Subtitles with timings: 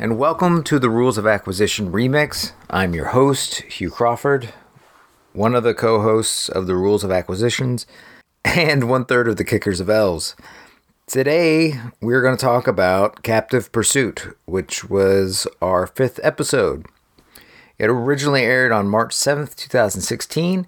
[0.00, 2.52] and welcome to the Rules of Acquisition remix.
[2.70, 4.54] I'm your host, Hugh Crawford,
[5.34, 7.86] one of the co hosts of the Rules of Acquisitions,
[8.42, 10.34] and one third of the Kickers of Elves.
[11.06, 16.86] Today, we're going to talk about Captive Pursuit, which was our fifth episode.
[17.78, 20.66] It originally aired on March 7th, 2016,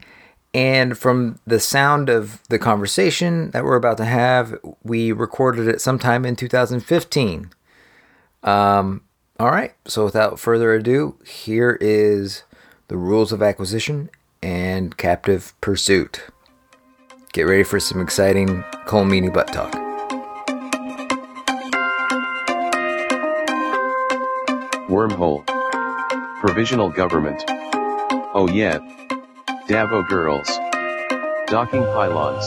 [0.52, 5.80] and from the sound of the conversation that we're about to have, we recorded it
[5.80, 7.50] sometime in 2015.
[8.42, 9.00] Um,
[9.40, 12.44] all right, so without further ado, here is
[12.88, 14.10] the rules of acquisition
[14.42, 16.24] and captive pursuit.
[17.32, 19.72] Get ready for some exciting Colm Meaney butt talk.
[24.88, 25.46] Wormhole.
[26.40, 27.42] Provisional government.
[28.34, 28.78] Oh yeah.
[29.68, 30.48] Dabo girls.
[31.46, 32.44] Docking pylons.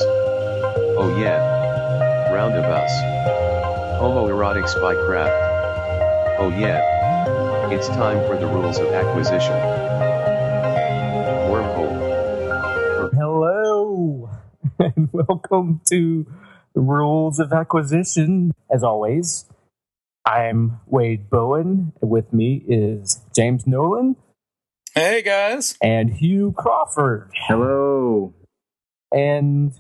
[0.98, 2.32] Oh yeah.
[2.32, 2.94] Roundabouts.
[4.00, 5.45] Homoerotic spy craft.
[6.38, 7.70] Oh yeah.
[7.70, 9.54] It's time for the rules of acquisition.
[11.50, 13.14] Wormhole.
[13.14, 14.30] Hello,
[14.80, 16.26] and welcome to
[16.74, 18.52] the Rules of Acquisition.
[18.70, 19.46] As always,
[20.26, 21.94] I'm Wade Bowen.
[22.02, 24.16] With me is James Nolan
[24.94, 25.78] Hey guys.
[25.82, 27.32] and Hugh Crawford.
[27.48, 28.34] Hello.
[29.12, 29.72] And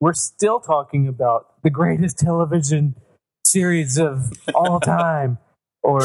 [0.00, 2.96] we're still talking about the greatest television
[3.44, 5.38] series of all time.
[5.82, 6.02] Or,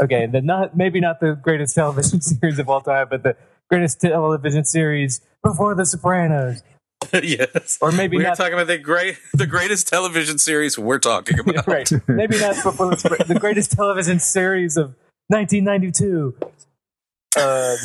[0.00, 3.36] okay, the not maybe not the greatest television series of all time, but the
[3.68, 6.62] greatest television series before The Sopranos.
[7.22, 7.78] yes.
[7.80, 11.66] Or maybe we're not talking about the great the greatest television series we're talking about.
[11.66, 11.90] right.
[12.08, 14.94] Maybe not before the, the greatest television series of
[15.28, 16.36] 1992.
[17.36, 17.76] Uh,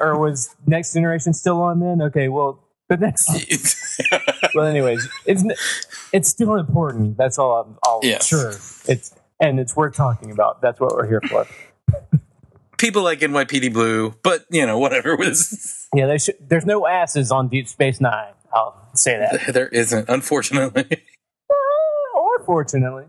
[0.00, 2.00] or was Next Generation still on then?
[2.00, 3.28] Okay, well, the next.
[4.54, 5.44] Well, anyways, it's
[6.12, 7.16] it's still important.
[7.16, 8.54] That's all I'm all sure.
[8.88, 9.14] It's
[9.48, 10.60] and it's worth talking about.
[10.60, 11.46] That's what we're here for.
[12.78, 17.30] People like NYPD Blue, but you know, whatever was Yeah, there should, there's no asses
[17.30, 18.32] on Deep Space Nine.
[18.52, 19.52] I'll say that.
[19.54, 20.86] there isn't, unfortunately.
[22.14, 23.04] or fortunately,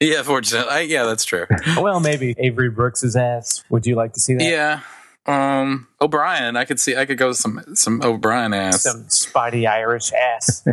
[0.00, 0.72] yeah, fortunately.
[0.72, 1.46] I, yeah, that's true.
[1.76, 3.62] well, maybe Avery Brooks's ass.
[3.70, 4.44] Would you like to see that?
[4.44, 4.80] Yeah.
[5.24, 8.82] Um O'Brien, I could see I could go with some some O'Brien ass.
[8.82, 10.64] Some Spotty Irish ass.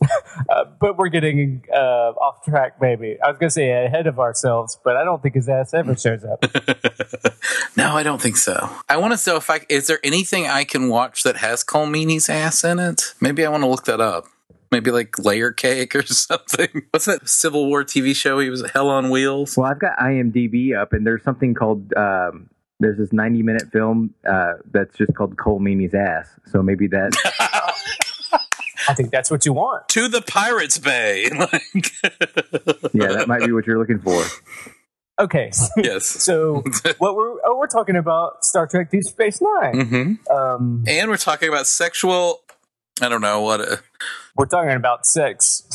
[0.48, 3.18] Uh, but we're getting uh, off track, maybe.
[3.20, 5.94] I was going to say ahead of ourselves, but I don't think his ass ever
[5.94, 6.42] shows up.
[7.76, 8.70] no, I don't think so.
[8.88, 11.90] I want to know if I is there anything I can watch that has Colm
[11.90, 13.14] Meaney's ass in it?
[13.20, 14.26] Maybe I want to look that up.
[14.70, 16.86] Maybe like Layer Cake or something.
[16.92, 18.38] What's that Civil War TV show?
[18.38, 19.56] He was Hell on Wheels.
[19.56, 22.48] Well, I've got IMDb up, and there's something called um,
[22.80, 26.28] there's this 90 minute film uh, that's just called Colm Meaney's ass.
[26.46, 27.12] So maybe that.
[28.88, 29.88] I think that's what you want.
[29.90, 31.28] to the Pirates Bay.
[31.38, 31.92] Like,
[32.94, 34.22] yeah, that might be what you're looking for.
[35.20, 36.06] Okay, yes.
[36.06, 36.62] so
[36.98, 41.16] what we're oh we're talking about Star Trek: Deep Space 9 hmm Um, And we're
[41.16, 42.40] talking about sexual.
[43.00, 43.60] I don't know what.
[43.60, 43.76] uh
[44.36, 45.68] we're talking about sex,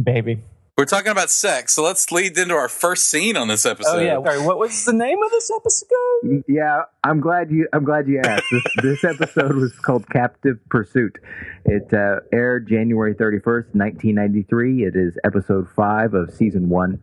[0.00, 0.42] baby.
[0.76, 1.74] We're talking about sex.
[1.74, 3.96] So let's lead into our first scene on this episode.
[3.96, 4.44] Oh yeah, sorry.
[4.44, 6.44] What was the name of this episode?
[6.48, 7.68] Yeah, I'm glad you.
[7.72, 8.44] I'm glad you asked.
[8.50, 11.18] This, this episode was called Captive Pursuit.
[11.64, 14.84] It uh, aired January 31st, 1993.
[14.84, 17.00] It is episode five of season one.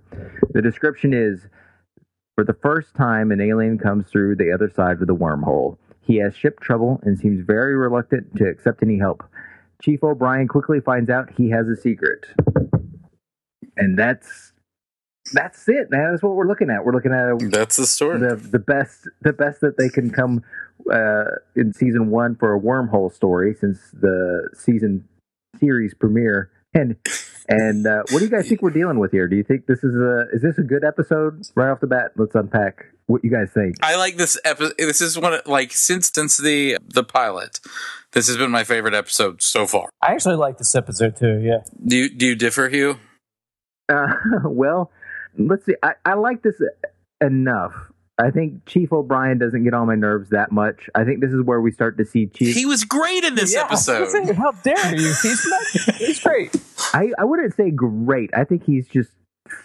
[0.49, 1.47] The description is:
[2.35, 5.77] For the first time, an alien comes through the other side of the wormhole.
[6.01, 9.23] He has ship trouble and seems very reluctant to accept any help.
[9.81, 12.25] Chief O'Brien quickly finds out he has a secret,
[13.77, 14.53] and that's
[15.33, 16.11] that's it, man.
[16.11, 16.83] That's what we're looking at.
[16.85, 18.19] We're looking at a That's the story.
[18.19, 20.43] the the best the best that they can come
[20.91, 25.07] uh, in season one for a wormhole story since the season
[25.59, 26.51] series premiere.
[26.73, 26.95] And
[27.49, 29.27] and uh, what do you guys think we're dealing with here?
[29.27, 32.11] Do you think this is a is this a good episode right off the bat?
[32.15, 33.75] Let's unpack what you guys think.
[33.83, 34.75] I like this episode.
[34.77, 37.59] This is one of, like since since the the pilot.
[38.13, 39.89] This has been my favorite episode so far.
[40.01, 41.39] I actually like this episode too.
[41.41, 42.97] Yeah, Do you, do you differ, Hugh?
[43.91, 44.13] Uh,
[44.45, 44.91] well,
[45.37, 45.75] let's see.
[45.83, 46.61] I, I like this
[47.21, 47.73] enough.
[48.17, 50.89] I think Chief O'Brien doesn't get on my nerves that much.
[50.93, 52.55] I think this is where we start to see Chief.
[52.55, 54.35] He was great in this Yeah, episode.
[54.35, 55.13] How dare you?
[55.23, 56.55] He's not, he's great.
[56.93, 58.29] I, I wouldn't say great.
[58.35, 59.09] I think he's just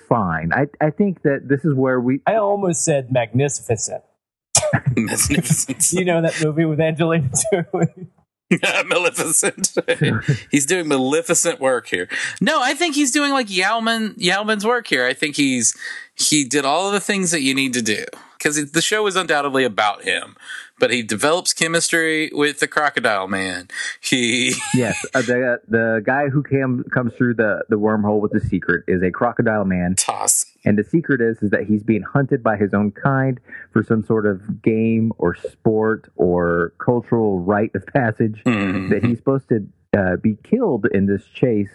[0.09, 0.53] fine.
[0.53, 4.03] I I think that this is where we I almost said magnificent.
[4.73, 5.93] Magnificent.
[5.93, 8.07] You know that movie with Angelina Jolie?
[8.87, 9.75] Maleficent.
[10.51, 12.09] he's doing maleficent work here.
[12.41, 15.05] No, I think he's doing like Yalman Yalman's work here.
[15.05, 15.77] I think he's
[16.15, 18.05] he did all of the things that you need to do
[18.39, 20.37] because the show is undoubtedly about him.
[20.79, 23.69] But he develops chemistry with the crocodile man.
[24.01, 28.41] He Yes, uh, the the guy who came comes through the the wormhole with the
[28.41, 29.95] secret is a crocodile man.
[29.97, 30.47] toss.
[30.67, 33.39] And the secret is is that he's being hunted by his own kind
[33.73, 38.91] for some sort of game or sport or cultural rite of passage Mhm.
[38.91, 39.65] that he's supposed to
[39.97, 41.71] uh, be killed in this chase,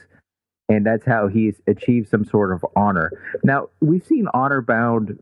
[0.69, 3.09] and that's how he's achieved some sort of honor.
[3.43, 5.17] Now we've seen honor bound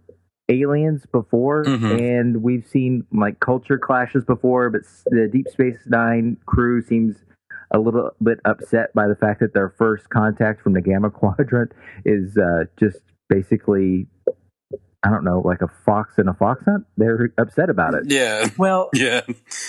[0.50, 2.01] aliens before, Mhm.
[2.01, 7.24] and we've seen like culture clashes before, but the Deep Space Nine crew seems
[7.71, 11.71] a little bit upset by the fact that their first contact from the Gamma Quadrant
[12.04, 14.07] is uh, just basically.
[15.01, 16.85] I don't know, like a fox in a fox hunt.
[16.97, 18.03] They're upset about it.
[18.07, 18.49] Yeah.
[18.57, 19.21] Well, Yeah.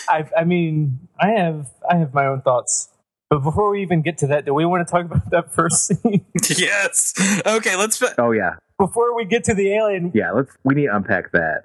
[0.08, 2.88] I, I mean, I have I have my own thoughts.
[3.28, 5.86] But before we even get to that, do we want to talk about that first
[5.86, 6.24] scene?
[6.58, 7.14] yes.
[7.46, 7.96] Okay, let's.
[7.96, 10.32] fi- Oh yeah, before we get to the alien, yeah.
[10.32, 10.50] Let's.
[10.64, 11.62] We need to unpack that.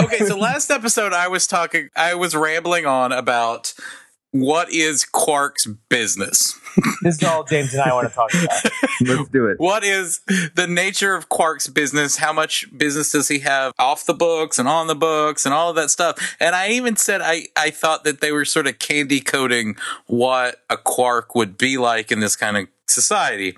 [0.00, 3.74] Okay, so last episode I was talking, I was rambling on about
[4.32, 6.58] what is Quark's business.
[7.02, 8.72] this is all James and I want to talk about.
[9.02, 9.60] Let's do it.
[9.60, 10.20] What is
[10.54, 12.16] the nature of Quark's business?
[12.16, 15.68] How much business does he have off the books and on the books and all
[15.70, 16.36] of that stuff?
[16.40, 19.76] And I even said I, I thought that they were sort of candy coating
[20.06, 23.56] what a Quark would be like in this kind of society.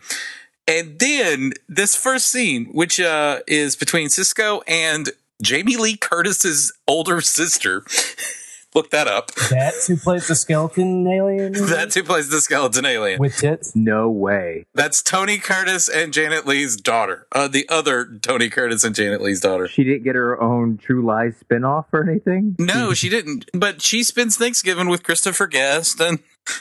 [0.66, 5.10] And then this first scene, which uh, is between Sisko and
[5.40, 7.84] Jamie Lee Curtis's older sister.
[8.74, 9.32] Look that up.
[9.50, 13.20] That's who plays the skeleton alien That's who plays the skeleton alien.
[13.20, 13.76] with tits.
[13.76, 14.66] No way.
[14.74, 17.26] That's Tony Curtis and Janet Leigh's daughter.
[17.30, 19.68] Uh, the other Tony Curtis and Janet Leigh's daughter.
[19.68, 22.56] She didn't get her own True Lies spinoff or anything.
[22.58, 23.48] No, she didn't.
[23.54, 26.18] But she spends Thanksgiving with Christopher Guest and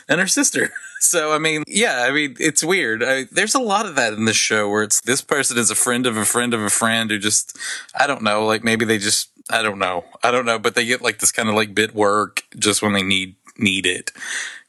[0.07, 0.71] and her sister.
[1.03, 3.03] So I mean, yeah, I mean, it's weird.
[3.03, 5.75] I, there's a lot of that in this show where it's this person is a
[5.75, 7.57] friend of a friend of a friend who just,
[7.99, 10.85] I don't know, like maybe they just, I don't know, I don't know, but they
[10.85, 14.13] get like this kind of like bit work just when they need need it.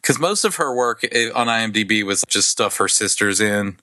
[0.02, 3.76] Because most of her work eh, on IMDb was just stuff her sister's in.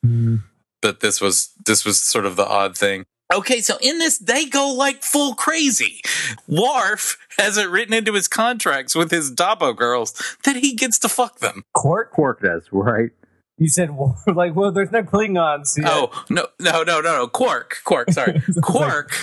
[0.82, 3.06] but this was this was sort of the odd thing.
[3.34, 6.02] Okay, so in this they go like full crazy.
[6.48, 10.14] Worf has it written into his contracts with his Dabo girls
[10.44, 11.64] that he gets to fuck them.
[11.74, 12.12] Quark?
[12.12, 13.12] Quark does, right?
[13.58, 15.78] You said, well, like, well, there's no Klingons.
[15.78, 15.88] yet.
[15.88, 19.14] Oh no no no no no Quark Quark sorry Quark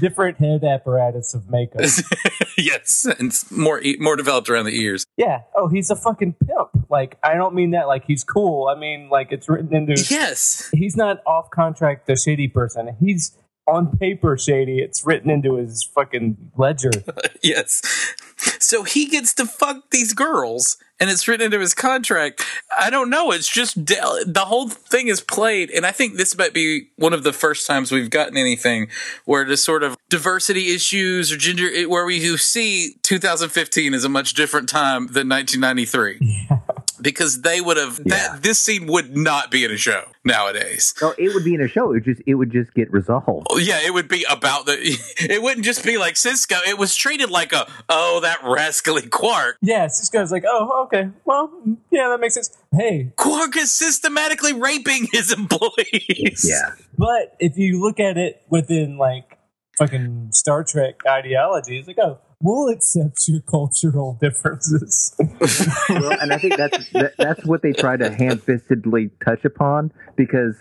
[0.00, 1.80] Different head apparatus of makeup.
[2.58, 5.06] yes and it's more e- more developed around the ears.
[5.16, 5.40] yeah.
[5.54, 6.68] Oh, he's a fucking pimp.
[6.90, 8.68] Like, I don't mean that like he's cool.
[8.68, 9.94] I mean, like, it's written into.
[10.08, 12.94] Yes, He's not off contract, the shady person.
[13.00, 13.36] He's
[13.66, 14.78] on paper shady.
[14.78, 16.90] It's written into his fucking ledger.
[17.42, 18.14] yes.
[18.58, 22.44] So he gets to fuck these girls, and it's written into his contract.
[22.76, 23.32] I don't know.
[23.32, 27.22] It's just the whole thing is played, and I think this might be one of
[27.22, 28.88] the first times we've gotten anything
[29.24, 34.34] where the sort of diversity issues or gender, where we see 2015 is a much
[34.34, 36.48] different time than 1993.
[37.00, 38.16] Because they would have Yeah.
[38.32, 40.94] that this scene would not be in a show nowadays.
[41.02, 41.84] Oh, it would be in a show.
[41.90, 43.46] It would just it would just get resolved.
[43.50, 44.76] Oh, yeah, it would be about the.
[45.18, 46.56] It wouldn't just be like Sisko.
[46.68, 49.56] It was treated like a oh that rascally Quark.
[49.60, 51.10] Yeah, Sisko's like, oh, okay.
[51.24, 51.50] Well,
[51.90, 52.56] yeah, that makes sense.
[52.72, 56.46] Hey, Quark is systematically raping his employees.
[56.48, 56.72] Yeah.
[56.96, 59.38] but if you look at it within like
[59.78, 65.14] fucking Star Trek ideology, it's like, oh, we'll accept your cultural differences.
[65.88, 70.56] Well, and I think that's that, that's what they try to hand-fistedly touch upon because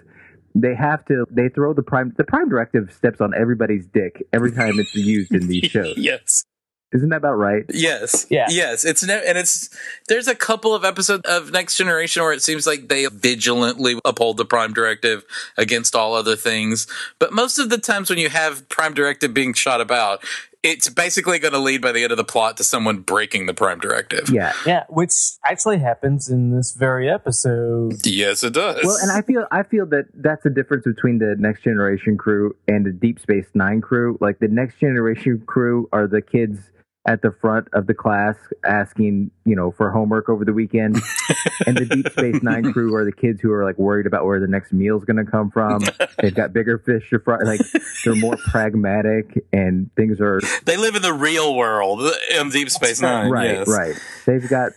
[0.53, 1.25] they have to.
[1.29, 2.13] They throw the prime.
[2.17, 5.93] The prime directive steps on everybody's dick every time it's used in these shows.
[5.97, 6.45] yes.
[6.93, 7.65] Isn't that about right?
[7.73, 8.25] Yes.
[8.29, 8.45] Yeah.
[8.49, 8.85] Yes.
[8.85, 9.69] It's ne- and it's
[10.07, 14.37] there's a couple of episodes of Next Generation where it seems like they vigilantly uphold
[14.37, 15.25] the Prime Directive
[15.57, 16.87] against all other things.
[17.19, 20.23] But most of the times when you have Prime Directive being shot about,
[20.65, 23.53] it's basically going to lead by the end of the plot to someone breaking the
[23.53, 24.29] Prime Directive.
[24.29, 24.53] Yeah.
[24.65, 25.13] yeah, which
[25.45, 28.05] actually happens in this very episode.
[28.05, 28.83] Yes, it does.
[28.83, 32.55] Well, and I feel I feel that that's the difference between the Next Generation crew
[32.67, 34.17] and the Deep Space Nine crew.
[34.19, 36.59] Like the Next Generation crew are the kids
[37.07, 38.35] at the front of the class
[38.65, 40.99] asking, you know, for homework over the weekend,
[41.67, 44.39] and the Deep Space Nine crew are the kids who are like worried about where
[44.39, 45.83] the next meal's going to come from.
[46.19, 47.37] They've got bigger fish to fry.
[47.43, 47.61] Like
[48.03, 52.01] they're more pragmatic, and things are they live in the real world
[52.35, 53.29] in Deep Space Nine.
[53.29, 53.51] right.
[53.51, 53.67] yes.
[53.67, 53.95] Right.
[54.25, 54.71] They've got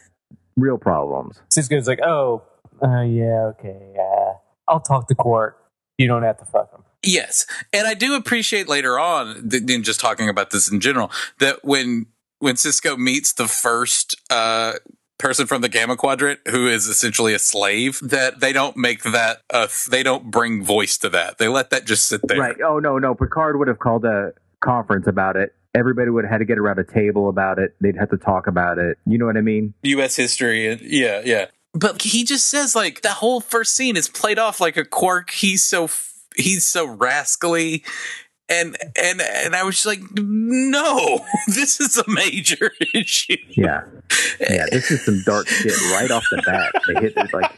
[0.56, 1.40] real problems.
[1.50, 2.42] Sisko's like, oh,
[2.82, 4.32] uh, yeah, okay, uh,
[4.68, 5.56] I'll talk to Quark.
[5.96, 6.84] You don't have to fuck him.
[7.02, 11.10] Yes, and I do appreciate later on, th- than just talking about this in general,
[11.38, 12.06] that when
[12.38, 14.74] when Sisko meets the first uh,
[15.18, 19.42] person from the Gamma Quadrant, who is essentially a slave, that they don't make that
[19.50, 21.38] uh, they don't bring voice to that.
[21.38, 22.38] They let that just sit there.
[22.38, 22.56] Right.
[22.64, 23.14] Oh no, no.
[23.14, 25.54] Picard would have called a conference about it.
[25.74, 27.74] Everybody would have had to get around a table about it.
[27.80, 28.98] They'd have to talk about it.
[29.06, 29.74] You know what I mean?
[29.82, 30.16] U.S.
[30.16, 31.46] history, and yeah, yeah.
[31.74, 35.30] But he just says like that whole first scene is played off like a quirk.
[35.30, 37.84] He's so f- he's so rascally
[38.48, 43.36] and and and I was just like, no, this is a major issue.
[43.50, 43.84] Yeah,
[44.40, 44.66] yeah.
[44.70, 46.72] This is some dark shit right off the bat.
[46.86, 47.50] They hit it like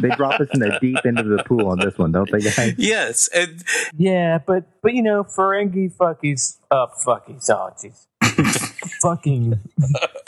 [0.00, 2.40] they drop us in the deep end of the pool on this one, don't they,
[2.40, 2.74] guys?
[2.78, 3.62] Yes, and
[3.96, 8.06] Yeah, but but you know, Ferengi fuckies, uh, fuckies, oh jeez,
[9.02, 9.58] fucking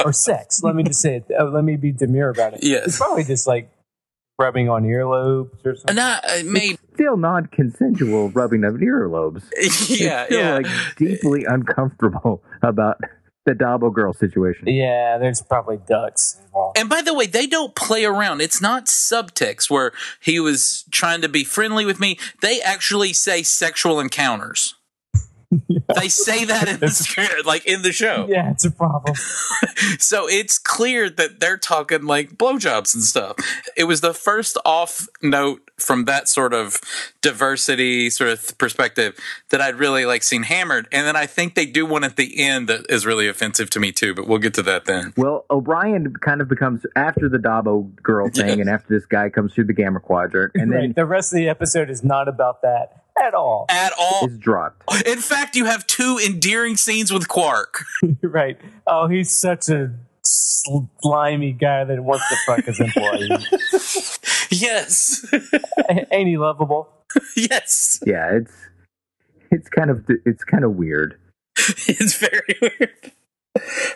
[0.05, 0.63] or sex.
[0.63, 1.25] Let me just say it.
[1.39, 2.61] Uh, let me be demure about it.
[2.63, 2.87] Yes.
[2.89, 3.71] it's probably just like
[4.41, 5.95] rubbing on earlobes or something.
[5.97, 6.79] not uh, maybe.
[6.95, 9.45] Still non-consensual rubbing of earlobes.
[9.91, 10.55] Yeah, it's still yeah.
[10.55, 10.67] like
[10.97, 12.99] deeply uncomfortable about
[13.47, 14.69] the Dabo girl situation.
[14.69, 16.79] Yeah, there's probably ducks involved.
[16.79, 18.41] And by the way, they don't play around.
[18.41, 22.19] It's not subtext where he was trying to be friendly with me.
[22.43, 24.75] They actually say sexual encounters.
[26.01, 28.27] They say that in the script, like in the show.
[28.29, 29.17] Yeah, it's a problem.
[29.99, 33.37] So it's clear that they're talking like blowjobs and stuff.
[33.79, 36.79] It was the first off note from that sort of
[37.23, 40.87] diversity sort of perspective that I'd really like seen hammered.
[40.93, 43.81] And then I think they do one at the end that is really offensive to
[43.81, 45.15] me too, but we'll get to that then.
[45.17, 48.63] Well, O'Brien kind of becomes after the Dabo girl thing, Yeah.
[48.63, 50.93] and after this guy comes through the Gamma Quadrant, and then.
[50.95, 53.67] The rest of the episode is not about that at all.
[53.69, 54.27] At all.
[54.27, 54.83] is dropped.
[55.07, 57.85] In fact, you have two endearing scenes with Quark.
[58.23, 58.59] right.
[58.87, 63.31] Oh, he's such a slimy guy that wants to fuck his employee.
[64.53, 65.25] Yes.
[66.11, 66.89] Ain't he lovable?
[67.37, 68.01] yes.
[68.05, 68.53] Yeah, it's
[69.53, 71.19] it's kind of it's kind of weird.
[71.87, 73.13] It's very weird.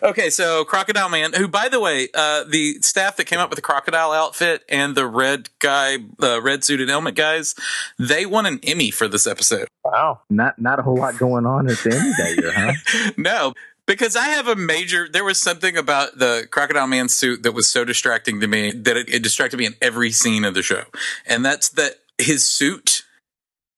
[0.02, 3.56] Okay, so Crocodile Man, who, by the way, uh, the staff that came up with
[3.56, 7.54] the crocodile outfit and the red guy, uh, red suited helmet guys,
[7.98, 9.68] they won an Emmy for this episode.
[9.84, 10.20] Wow.
[10.28, 13.10] Not not a whole lot going on at the end of that year, huh?
[13.16, 13.54] No,
[13.86, 15.08] because I have a major.
[15.08, 18.96] There was something about the Crocodile Man suit that was so distracting to me that
[18.96, 20.84] it, it distracted me in every scene of the show,
[21.26, 23.04] and that's that his suit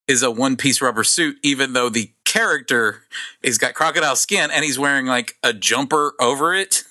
[0.08, 3.02] is a one piece rubber suit, even though the character
[3.42, 6.84] he's got crocodile skin and he's wearing like a jumper over it.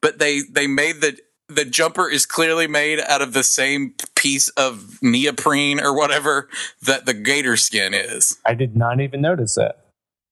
[0.00, 1.18] But they they made the
[1.48, 6.48] the jumper is clearly made out of the same piece of neoprene or whatever
[6.82, 8.38] that the gator skin is.
[8.44, 9.84] I did not even notice that.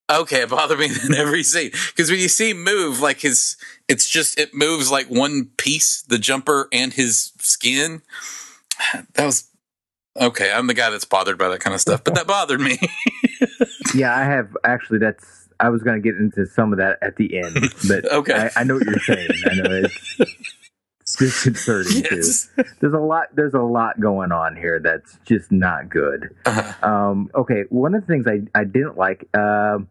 [0.09, 3.57] Okay, it bothered me in every scene because when you see him move, like his,
[3.89, 8.03] it's just it moves like one piece, the jumper and his skin.
[9.15, 9.49] That was
[10.21, 10.53] okay.
[10.53, 12.79] I'm the guy that's bothered by that kind of stuff, but that bothered me.
[13.95, 14.99] Yeah, I have actually.
[14.99, 17.57] That's I was going to get into some of that at the end,
[17.89, 18.51] but Okay.
[18.55, 19.31] I, I know what you're saying.
[19.47, 20.17] I know it's,
[21.01, 22.49] it's disconcerting yes.
[22.57, 22.65] too.
[22.81, 23.29] There's a lot.
[23.35, 26.35] There's a lot going on here that's just not good.
[26.45, 26.89] Uh-huh.
[26.89, 29.29] Um, okay, one of the things I I didn't like.
[29.35, 29.89] Um,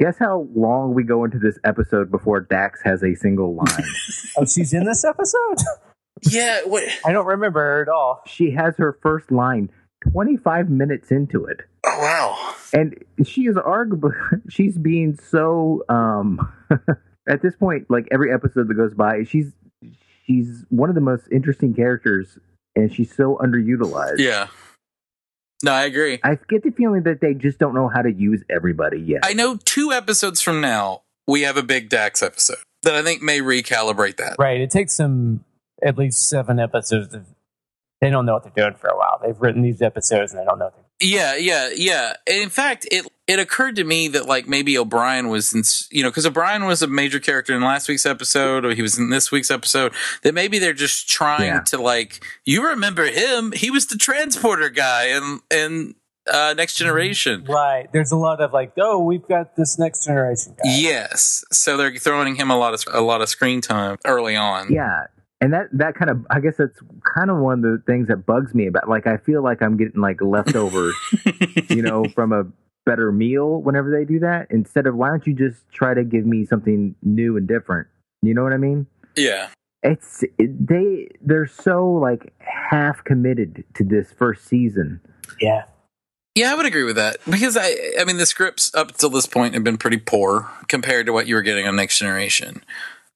[0.00, 3.84] guess how long we go into this episode before Dax has a single line?
[4.36, 5.58] Oh, she's in this episode?
[6.22, 6.62] Yeah.
[6.64, 6.84] What?
[7.04, 8.22] I don't remember her at all.
[8.26, 9.70] she has her first line
[10.12, 11.60] 25 minutes into it.
[11.84, 12.54] Oh wow.
[12.72, 14.12] and she is arguably
[14.48, 16.52] she's being so um
[17.28, 19.52] at this point like every episode that goes by she's
[20.26, 22.38] she's one of the most interesting characters
[22.76, 24.46] and she's so underutilized Yeah.
[25.64, 26.18] No, I agree.
[26.24, 29.32] i get the feeling that they just don't know how to use everybody yet I
[29.32, 33.38] know two episodes from now we have a big Dax episode that I think may
[33.40, 34.34] recalibrate that.
[34.40, 34.60] Right.
[34.60, 35.44] It takes them
[35.84, 37.14] at least seven episodes.
[37.14, 37.26] Of,
[38.00, 39.20] they don't know what they're doing for a while.
[39.24, 42.14] They've written these episodes and they don't know what they're Yeah, yeah, yeah.
[42.26, 45.62] In fact, it it occurred to me that like maybe O'Brien was, in,
[45.96, 48.98] you know, because O'Brien was a major character in last week's episode, or he was
[48.98, 49.92] in this week's episode.
[50.22, 51.60] That maybe they're just trying Yeah.
[51.60, 53.52] to like, you remember him?
[53.52, 55.94] He was the transporter guy and and
[56.30, 57.44] uh, Next Generation.
[57.48, 57.88] Right.
[57.92, 60.70] There's a lot of like, oh, we've got this next generation guy.
[60.76, 64.72] Yes, so they're throwing him a lot of a lot of screen time early on.
[64.72, 65.04] yeah
[65.42, 66.78] and that that kind of i guess that's
[67.16, 69.76] kind of one of the things that bugs me about like i feel like i'm
[69.76, 70.94] getting like leftovers
[71.68, 72.44] you know from a
[72.86, 76.24] better meal whenever they do that instead of why don't you just try to give
[76.24, 77.86] me something new and different
[78.22, 79.50] you know what i mean yeah.
[79.82, 85.00] it's it, they they're so like half committed to this first season
[85.40, 85.64] Yeah.
[86.34, 89.26] Yeah, I would agree with that because I, I mean, the scripts up till this
[89.26, 92.64] point have been pretty poor compared to what you were getting on Next Generation.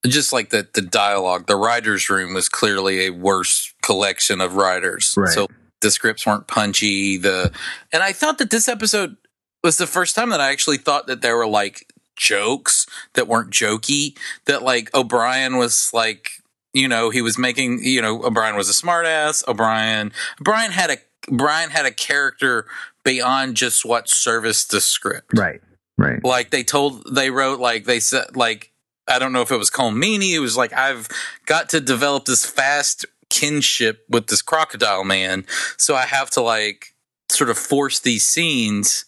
[0.07, 5.15] Just like the the dialogue, the writers' room was clearly a worse collection of writers.
[5.17, 5.33] Right.
[5.33, 5.49] So
[5.81, 7.17] the scripts weren't punchy.
[7.17, 7.53] The
[7.93, 9.17] and I thought that this episode
[9.63, 13.51] was the first time that I actually thought that there were like jokes that weren't
[13.51, 14.17] jokey.
[14.47, 16.31] That like O'Brien was like,
[16.73, 19.47] you know, he was making, you know, O'Brien was a smartass.
[19.47, 20.97] O'Brien, Brian had a
[21.31, 22.67] Brian had a character
[23.05, 25.31] beyond just what serviced the script.
[25.37, 25.61] right
[25.99, 28.73] right Like they told, they wrote, like they said, like
[29.09, 30.35] I don't know if it was Colm Meaney.
[30.35, 31.09] It was like I've
[31.47, 35.45] got to develop this fast kinship with this crocodile man,
[35.77, 36.95] so I have to like
[37.29, 39.05] sort of force these scenes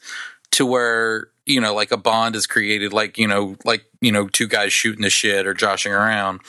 [0.52, 4.28] to where you know like a bond is created like you know like you know
[4.28, 6.40] two guys shooting the shit or joshing around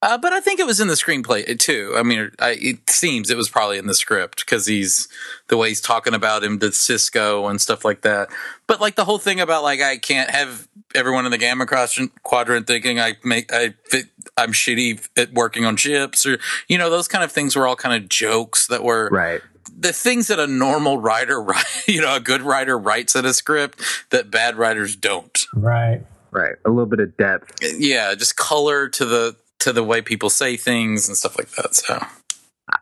[0.00, 1.94] uh, but I think it was in the screenplay eh, too.
[1.96, 5.08] I mean, er, I, it seems it was probably in the script because he's
[5.48, 8.28] the way he's talking about him to Sisko and stuff like that.
[8.66, 12.66] But like the whole thing about like I can't have everyone in the Gamma Quadrant
[12.66, 16.38] thinking I make I fit, I'm shitty at working on ships or
[16.68, 19.40] you know those kind of things were all kind of jokes that were Right.
[19.76, 23.34] the things that a normal writer, write, you know, a good writer writes in a
[23.34, 25.44] script that bad writers don't.
[25.54, 26.02] Right.
[26.30, 26.54] Right.
[26.64, 27.62] A little bit of depth.
[27.62, 31.50] Eh, yeah, just color to the to the way people say things and stuff like
[31.52, 31.74] that.
[31.74, 32.00] So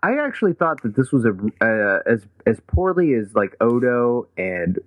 [0.03, 1.31] I actually thought that this was a
[1.65, 4.79] uh, as as poorly as like Odo and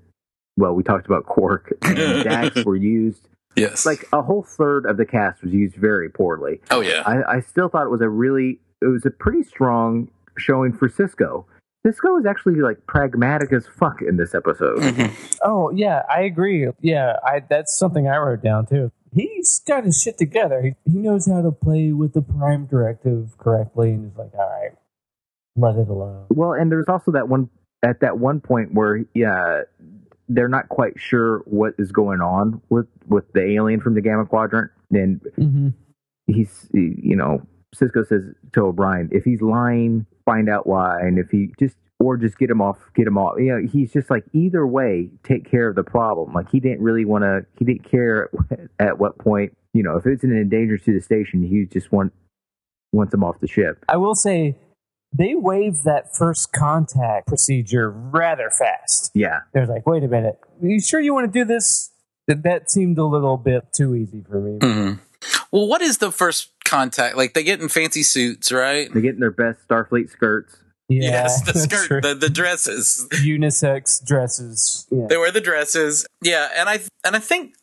[0.58, 3.27] well, we talked about Quark and Dax were used.
[3.55, 6.60] yes, Like a whole third of the cast was used very poorly.
[6.69, 10.10] oh yeah, I, I still thought it was a really it was a pretty strong
[10.38, 11.46] showing for Sisko.
[11.88, 14.79] Sisko is actually like pragmatic as fuck in this episode.
[14.79, 15.12] Mhm.
[15.43, 16.67] Oh yeah, I agree.
[16.81, 18.91] Yeah, I that's something I wrote down too.
[19.13, 20.61] He's got his shit together.
[20.61, 24.49] He, he knows how to play with the prime directive correctly, and he's like, all
[24.49, 24.71] right,
[25.55, 26.25] let it alone.
[26.29, 27.49] Well, and there's also that one
[27.83, 29.61] at that one point where yeah,
[30.27, 34.25] they're not quite sure what is going on with with the alien from the Gamma
[34.25, 35.69] Quadrant, and Mm-hmm.
[36.27, 37.41] he's you know
[37.75, 38.23] Sisko says
[38.53, 42.50] to O'Brien, if he's lying, find out why, and if he just or just get
[42.50, 43.36] him off, get him off.
[43.38, 46.34] You know, he's just like either way, take care of the problem.
[46.34, 48.29] Like he didn't really want to, he didn't care
[48.79, 49.56] at what point.
[49.74, 52.13] You know, if it's an endanger to the station, he just want
[52.91, 53.84] wants him off the ship.
[53.88, 54.56] I will say
[55.15, 59.12] they waived that first contact procedure rather fast.
[59.13, 61.91] Yeah, They're like, wait a minute, are you sure you want to do this?
[62.27, 64.60] That that seemed a little bit too easy for me.
[64.60, 65.00] Mhm.
[65.51, 67.18] Well, what is the first contact?
[67.18, 68.91] Like they get in fancy suits, right?
[68.94, 70.58] they get in their best Starfleet skirts.
[70.89, 73.08] Yeah, yes, the skirt, the, the dresses.
[73.12, 74.88] unisex dresses.
[74.89, 75.05] Yeah.
[75.08, 76.08] They wear the dresses.
[76.22, 77.53] Yeah, and I and I think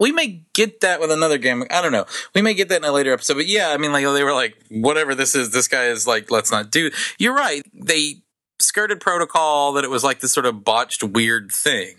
[0.00, 1.64] we may get that with another game.
[1.70, 2.06] I don't know.
[2.34, 3.34] We may get that in a later episode.
[3.34, 6.30] But yeah, I mean, like they were like, whatever this is, this guy is like,
[6.30, 6.90] let's not do.
[7.18, 7.62] You're right.
[7.74, 8.22] They
[8.58, 11.96] skirted protocol that it was like this sort of botched weird thing.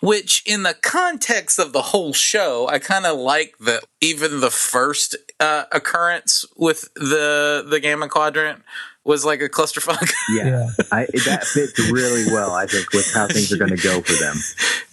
[0.00, 3.84] Which, in the context of the whole show, I kind of like that.
[4.00, 8.62] Even the first uh, occurrence with the the Gamma Quadrant
[9.04, 10.10] was like a clusterfuck.
[10.30, 10.70] Yeah, Yeah.
[10.92, 12.52] I, that fits really well.
[12.52, 14.36] I think with how things are going to go for them.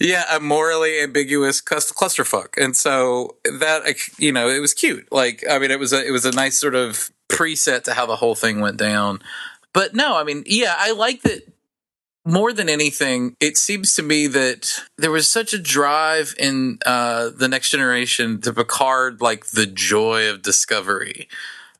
[0.00, 3.82] yeah, a morally ambiguous clusterfuck, and so that
[4.18, 5.10] you know it was cute.
[5.12, 8.06] Like I mean, it was a it was a nice sort of preset to how
[8.06, 9.20] the whole thing went down.
[9.72, 11.42] But no, I mean, yeah, I like that.
[12.26, 17.30] More than anything, it seems to me that there was such a drive in uh,
[17.34, 21.28] the next generation to Picard, like the joy of discovery,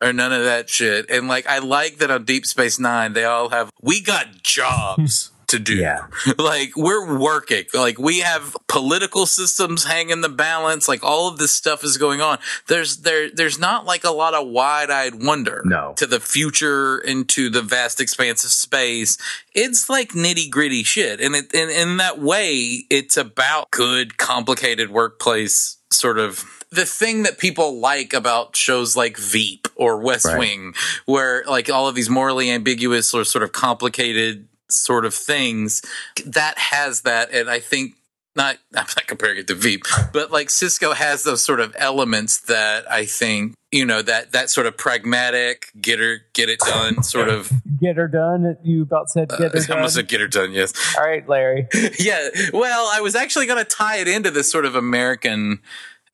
[0.03, 1.11] or none of that shit.
[1.11, 5.31] And like, I like that on Deep Space Nine, they all have we got jobs
[5.49, 6.07] to do Yeah.
[6.39, 11.51] like we're working like we have political systems hanging the balance like all of this
[11.53, 15.95] stuff is going on there's there there's not like a lot of wide-eyed wonder No.
[15.97, 19.19] to the future into the vast expanse of space
[19.53, 25.79] it's like nitty-gritty shit and it and in that way it's about good complicated workplace
[25.91, 30.39] sort of the thing that people like about shows like Veep or West Right.
[30.39, 30.75] Wing,
[31.07, 35.83] where like all of these morally ambiguous or sort of complicated sort of things,
[36.25, 37.95] that has that, and I think
[38.37, 42.39] not I'm not comparing it to Veep, but like Sisko has those sort of elements
[42.43, 47.03] that I think you know that that sort of pragmatic get her get it done
[47.03, 47.51] sort of.
[47.81, 48.57] Get her done.
[48.63, 49.77] You about said get uh, her I done.
[49.79, 50.53] almost said get her done.
[50.53, 50.73] Yes.
[50.97, 51.67] All right, Larry.
[51.99, 52.29] yeah.
[52.53, 55.61] Well, I was actually going to tie it into this sort of American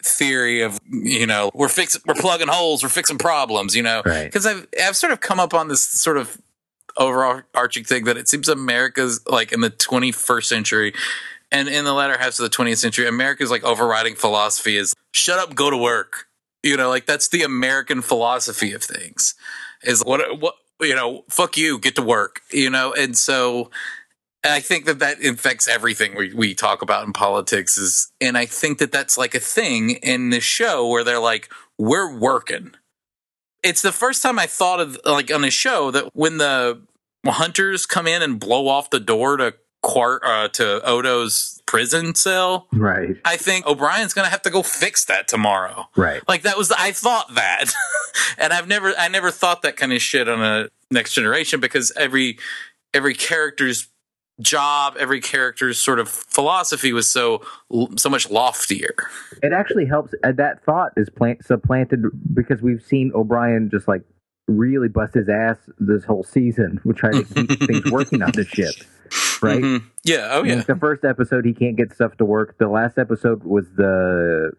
[0.07, 4.03] theory of you know we're fixing we're plugging holes we're fixing problems you know?
[4.05, 4.25] Right.
[4.25, 6.40] because I've I've sort of come up on this sort of
[6.97, 10.95] overarching thing that it seems America's like in the 21st century
[11.53, 15.38] and in the latter half of the 20th century America's like overriding philosophy is shut
[15.38, 16.27] up go to work.
[16.62, 19.35] You know like that's the American philosophy of things
[19.83, 22.92] is what what you know fuck you get to work you know?
[22.92, 23.71] And so
[24.42, 28.38] and I think that that infects everything we, we talk about in politics is, and
[28.38, 32.72] I think that that's like a thing in this show where they're like, we're working.
[33.62, 36.81] It's the first time I thought of like on a show that when the
[37.27, 42.66] hunters come in and blow off the door to Quart, uh, to Odo's prison cell,
[42.72, 43.16] Right.
[43.25, 45.88] I think O'Brien's going to have to go fix that tomorrow.
[45.96, 46.22] Right.
[46.29, 47.66] Like that was I thought that.
[48.38, 51.92] and I've never I never thought that kind of shit on a next generation because
[51.96, 52.38] every
[52.94, 53.88] every character's
[54.40, 57.42] job, every character's sort of philosophy was so
[57.96, 58.94] so much loftier.
[59.42, 60.14] It actually helps.
[60.25, 64.03] Uh, that thought is plant, supplanted because we've seen O'Brien just like
[64.49, 66.81] really bust his ass this whole season.
[66.85, 68.75] We're trying to keep things working on the ship.
[69.42, 69.62] right?
[69.62, 69.83] Mhm.
[70.05, 70.29] Yeah.
[70.33, 70.57] Oh, yeah.
[70.57, 72.57] Like, the first episode, he can't get stuff to work.
[72.59, 74.53] The last episode was the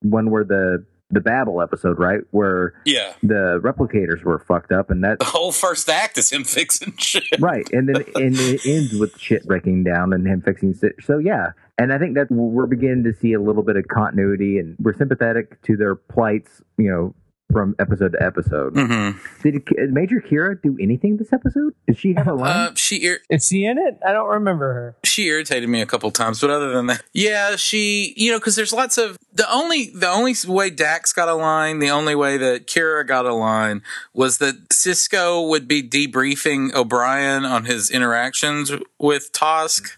[0.00, 3.14] one where the the Babel episode, right, where Yeah.
[3.22, 7.24] the replicators were fucked up, and that The whole first act is him fixing shit.
[7.40, 10.96] right, and then and it ends with shit breaking down and him fixing shit.
[11.02, 14.58] So yeah, and I think that we're beginning to see a little bit of continuity,
[14.58, 17.14] and we're sympathetic to their plights, you know,
[17.52, 18.72] from episode to episode.
[18.74, 19.10] hmm
[19.42, 21.74] Did Major Kira do anything this episode?
[21.86, 22.50] Did she have a line?
[22.56, 23.98] Uh, she ir- Is she in it?
[24.06, 24.96] I don't remember her.
[25.04, 28.56] she irritated me a couple times, but other than that, yeah, she you know because
[28.56, 32.36] there's lots of the only the only way Dax got a line, the only way
[32.38, 33.82] that Kira got a line
[34.14, 39.90] was that Sisko would be debriefing O'Brien on his interactions with Tosk,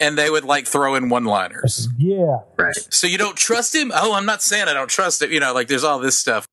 [0.00, 1.88] and they would like throw in one liners.
[1.96, 2.40] Yeah.
[2.58, 2.74] right.
[2.90, 3.92] So you don't trust him?
[3.94, 5.30] Oh, I'm not saying I don't trust him.
[5.32, 6.46] You know, like there's all this stuff.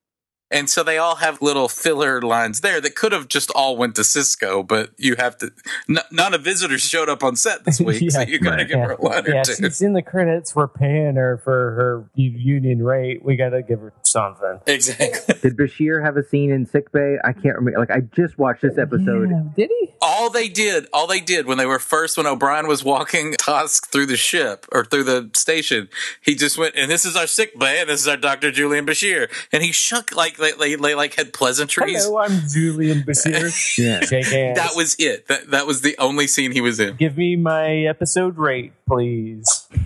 [0.52, 3.96] And so they all have little filler lines there that could have just all went
[3.96, 5.52] to Sisko, but you have to.
[5.90, 8.28] N- Nana Visitor's showed up on set this week, so Yeah.
[8.28, 9.56] you got to give Yeah, her a line or yeah two.
[9.56, 10.56] she's in the credits.
[10.56, 13.26] We're paying her for her union rate.
[13.26, 14.60] We got to give her something.
[14.68, 15.36] Exactly.
[15.42, 17.18] Did Bashir have a scene in sickbay?
[17.24, 17.80] I can't remember.
[17.80, 19.32] Like I just watched this episode.
[19.32, 19.94] Yeah, did he?
[20.02, 23.88] All they did, all they did when they were first, when O'Brien was walking Tosk
[23.92, 25.90] through the ship or through the station,
[26.22, 28.52] he just went, and this is our sick bay, and this is our Dr.
[28.52, 29.28] Julian Bashir.
[29.52, 32.06] And he shook like, they, they, they like had pleasantries.
[32.06, 33.52] Hello, I'm Julian Bashir.
[33.78, 34.00] Yeah.
[34.02, 34.58] Shake hands.
[34.58, 35.28] That was it.
[35.28, 36.96] That, that was the only scene he was in.
[36.96, 39.68] Give me my episode rate, please.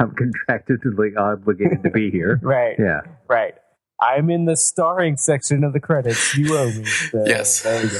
[0.00, 2.38] I'm contractually obligated to be here.
[2.50, 2.76] Right.
[2.78, 3.00] Yeah.
[3.28, 3.54] Right.
[4.00, 6.34] I'm in the starring section of the credits.
[6.36, 6.84] You owe me.
[6.84, 7.62] So, Yes.
[7.62, 7.98] There you go.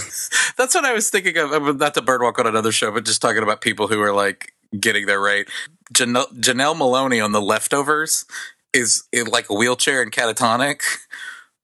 [0.56, 1.76] That's what I was thinking of.
[1.76, 5.06] Not to birdwalk on another show, but just talking about people who are like getting
[5.06, 5.46] their right.
[5.92, 8.24] Janelle, Janel Moloney on The Leftovers
[8.72, 10.82] is in like a wheelchair and catatonic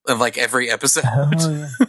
[0.09, 1.05] in like every episode.
[1.07, 1.87] Oh, yeah.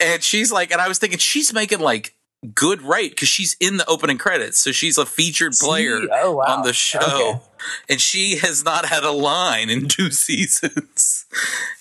[0.00, 2.14] and she's like, and I was thinking she's making like
[2.54, 4.58] good rate because she's in the opening credits.
[4.58, 6.44] So she's a featured player Oh, wow.
[6.58, 7.00] on the show.
[7.00, 7.40] Okay.
[7.88, 11.24] And she has not had a line in two seasons.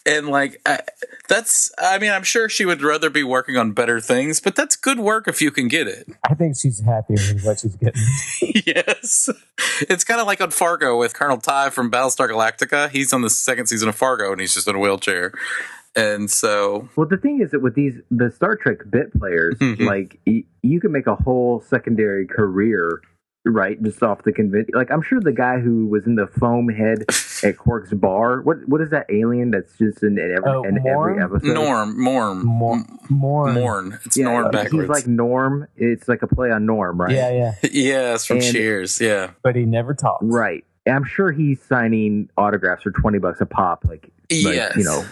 [0.05, 0.79] And like, I,
[1.29, 4.75] that's, I mean, I'm sure she would rather be working on better things, but that's
[4.75, 6.07] good work if you can get it.
[6.29, 8.01] I think she's happy with what she's getting.
[8.65, 9.29] yes.
[9.89, 12.89] It's kind of like on Fargo with Colonel Tigh from Battlestar Galactica.
[12.89, 15.31] He's on the second season of Fargo and he's just in a wheelchair.
[15.95, 19.85] And so, Well, the thing is that with these the Star Trek bit players, Mhm.
[19.85, 22.99] like y- you can make a whole secondary career,
[23.45, 23.81] right?
[23.83, 24.69] Just off the convince.
[24.73, 27.05] Like I'm sure the guy who was in the foam head
[27.43, 28.41] at Quark's bar.
[28.41, 31.53] What what is that alien that's just in, in every Oh, in every episode?
[31.53, 33.51] Norm, Morm, More, more.
[33.53, 33.99] Morn.
[34.05, 34.83] It's Yeah, Norm like, backwards.
[34.83, 35.67] he's like Norm.
[35.75, 37.11] It's like a play on Norm, right?
[37.11, 37.53] Yeah, yeah.
[37.71, 38.99] yeah, it's from And- Cheers.
[39.01, 39.31] Yeah.
[39.41, 40.23] But he never talks.
[40.25, 40.63] Right.
[40.85, 44.75] I'm sure he's signing autographs for twenty bucks a pop, like, like Yes.
[44.75, 45.03] you know,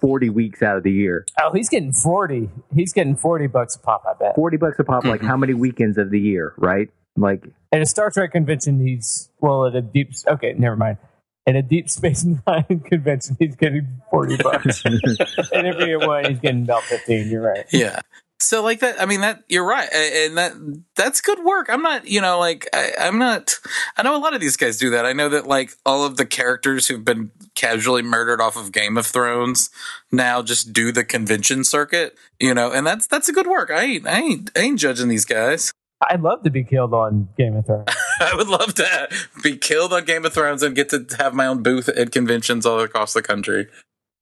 [0.00, 1.26] forty weeks out of the year.
[1.42, 2.48] Oh, he's getting 40.
[2.74, 4.34] He's getting 40 bucks a pop, I bet.
[4.36, 5.26] Forty bucks a pop, like Mhm.
[5.26, 6.88] how many weekends of the year, right?
[7.20, 10.98] Like At a Star Trek convention, he's, well, at a deep, okay, never mind.
[11.46, 14.84] At a Deep Space Nine convention, he's getting 40 bucks.
[15.52, 17.28] and every one, he's getting about 15.
[17.28, 17.64] You're right.
[17.72, 18.00] Yeah.
[18.40, 20.52] So like that, I mean that you're right, and that
[20.94, 21.66] that's good work.
[21.68, 23.58] I'm not, you know, like I, I'm not.
[23.96, 25.04] I know a lot of these guys do that.
[25.04, 28.96] I know that like all of the characters who've been casually murdered off of Game
[28.96, 29.70] of Thrones
[30.12, 33.70] now just do the convention circuit, you know, and that's that's a good work.
[33.72, 35.72] I ain't, I ain't, I ain't judging these guys.
[36.00, 37.88] I'd love to be killed on Game of Thrones.
[38.20, 39.08] I would love to
[39.42, 42.64] be killed on Game of Thrones and get to have my own booth at conventions
[42.64, 43.68] all across the country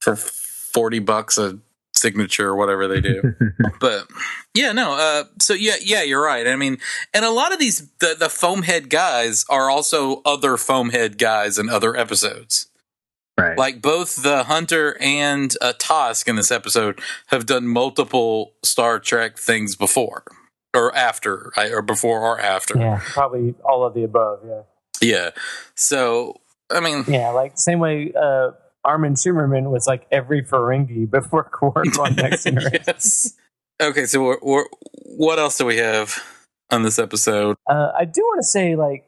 [0.01, 1.59] for forty bucks a
[1.95, 3.35] signature or whatever they do.
[3.81, 4.07] but
[4.55, 4.95] yeah, no.
[4.95, 6.47] Uh, so yeah, yeah, you're right.
[6.47, 6.79] I mean,
[7.13, 11.19] and a lot of these the the foam head guys are also other foam head
[11.19, 12.69] guys in other episodes.
[13.39, 13.59] right.
[13.59, 19.39] Like both the Hunter and uh, Tosk in this episode have done multiple Star Trek
[19.39, 20.25] things before
[20.77, 22.79] or after, I- or before or after.
[22.79, 24.41] Yeah, probably all of the above.
[24.47, 24.63] Yeah.
[25.03, 25.31] Yeah.
[25.75, 28.51] So I mean, Yeah, like same way uh,
[28.85, 32.83] Armin Shimerman was like every Ferengi before Quark on Next Generation.
[32.87, 33.35] yes.
[33.83, 34.65] Okay, so we're, we're,
[35.05, 36.23] what else do we have
[36.71, 37.57] on this episode?
[37.69, 39.05] Uh, I do want to say like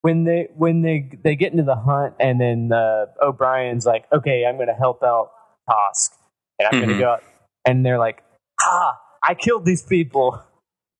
[0.00, 4.44] when they when they they get into the hunt and then uh, O'Brien's like, okay,
[4.46, 5.30] I'm going to help out
[5.68, 6.12] Tosk
[6.58, 6.94] and I'm going Mhm.
[6.94, 7.22] to go out,
[7.66, 8.22] and they're like,
[8.62, 10.40] ah, I killed these people.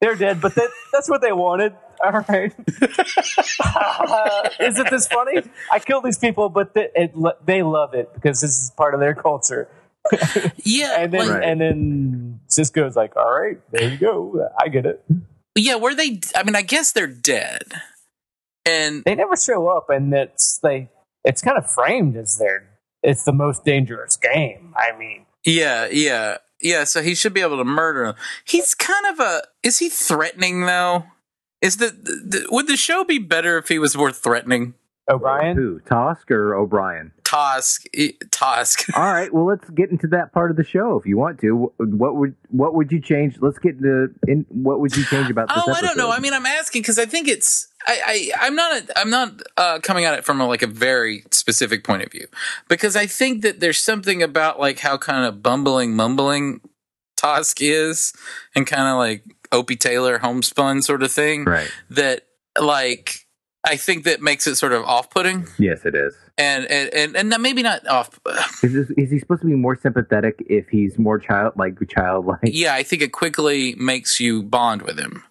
[0.04, 1.72] They're dead, but that, that's what they wanted.
[2.04, 2.52] All right.
[4.60, 5.42] Isn't this funny?
[5.72, 7.14] I killed these people, but they, it,
[7.46, 9.68] they love it because this is part of their culture.
[10.62, 14.46] Yeah, And then like- and then Sisko's like, all right, there you go.
[14.60, 15.02] I get it.
[15.56, 15.76] yeah.
[15.76, 16.20] Were they?
[16.36, 17.62] I mean, I guess they're dead.
[18.66, 20.90] And They never show up, and it's they.
[21.24, 22.68] It's kind of framed as their.
[23.02, 24.74] It's the most dangerous game.
[24.76, 28.14] I mean, yeah, yeah, Yeah, so he should be able to murder him.
[28.44, 29.42] He's kind of a.
[29.62, 31.04] Is he threatening though?
[31.60, 34.74] Is the, the would the show be better if he was more threatening?
[35.08, 35.56] O'Brien.
[35.56, 35.80] Who?
[35.80, 37.12] Tosk or O'Brien?
[37.34, 37.86] Tosk,
[38.30, 38.90] Tosk.
[38.96, 39.32] All right.
[39.32, 41.72] Well, let's get into that part of the show if you want to.
[41.78, 43.36] What would what would you change?
[43.40, 46.10] Let's get into in, what would you change about this Oh, I don't know.
[46.10, 47.68] I mean, I'm asking because I think it's.
[47.86, 48.82] I, I I'm not.
[48.96, 52.28] I'm not uh, coming at it from a, like a very specific point of view
[52.68, 56.60] because I think that there's something about like how kind of bumbling, mumbling
[57.16, 58.12] Tosk is,
[58.54, 61.44] and kind of like Opie Taylor homespun sort of thing.
[61.44, 61.70] right.
[61.90, 62.26] That
[62.60, 63.23] like
[63.66, 66.14] I think that makes it sort of off-putting, Yes, it is.
[66.36, 68.18] and and and, and maybe not off.
[68.62, 72.40] Is, this, is he supposed to be more sympathetic if he's more child like childlike?
[72.44, 75.22] yeah, I think it quickly makes you bond with him.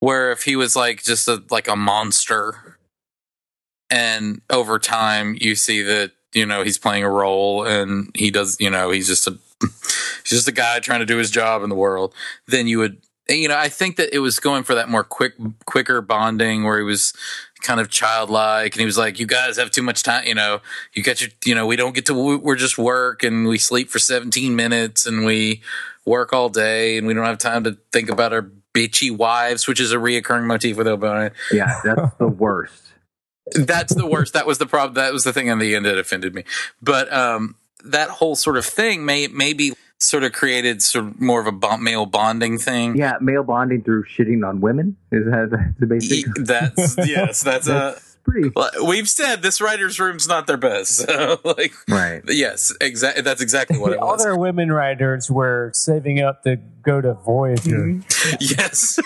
[0.00, 2.78] Where if he was like just a like a monster,
[3.90, 8.56] and over time you see that you know he's playing a role and he does
[8.60, 11.70] you know he's just a he's just a guy trying to do his job in
[11.70, 12.14] the world,
[12.46, 12.98] then you would
[13.28, 15.34] you know I think that it was going for that more quick
[15.66, 17.12] quicker bonding where he was
[17.62, 20.60] kind of childlike and he was like you guys have too much time you know
[20.92, 23.88] you got your you know we don't get to we're just work and we sleep
[23.88, 25.62] for 17 minutes and we
[26.04, 29.80] work all day and we don't have time to think about our bitchy wives which
[29.80, 32.82] is a reoccurring motif with O'Brien Yeah, that's the worst.
[33.54, 34.34] that's the worst.
[34.34, 36.44] That was the problem that was the thing in the end that offended me.
[36.82, 41.40] But um that whole sort of thing may maybe sort of created sort of more
[41.40, 45.74] of a bond, male bonding thing Yeah, male bonding through shitting on women is that
[45.78, 46.26] the basic?
[46.26, 50.96] Y- that's yes that's a pretty well, we've said this writer's room's not their best
[50.96, 52.22] so like right.
[52.28, 56.56] yes exactly that's exactly what it All was their women writers were saving up to
[56.82, 58.00] go to Voyager.
[58.40, 59.00] yes.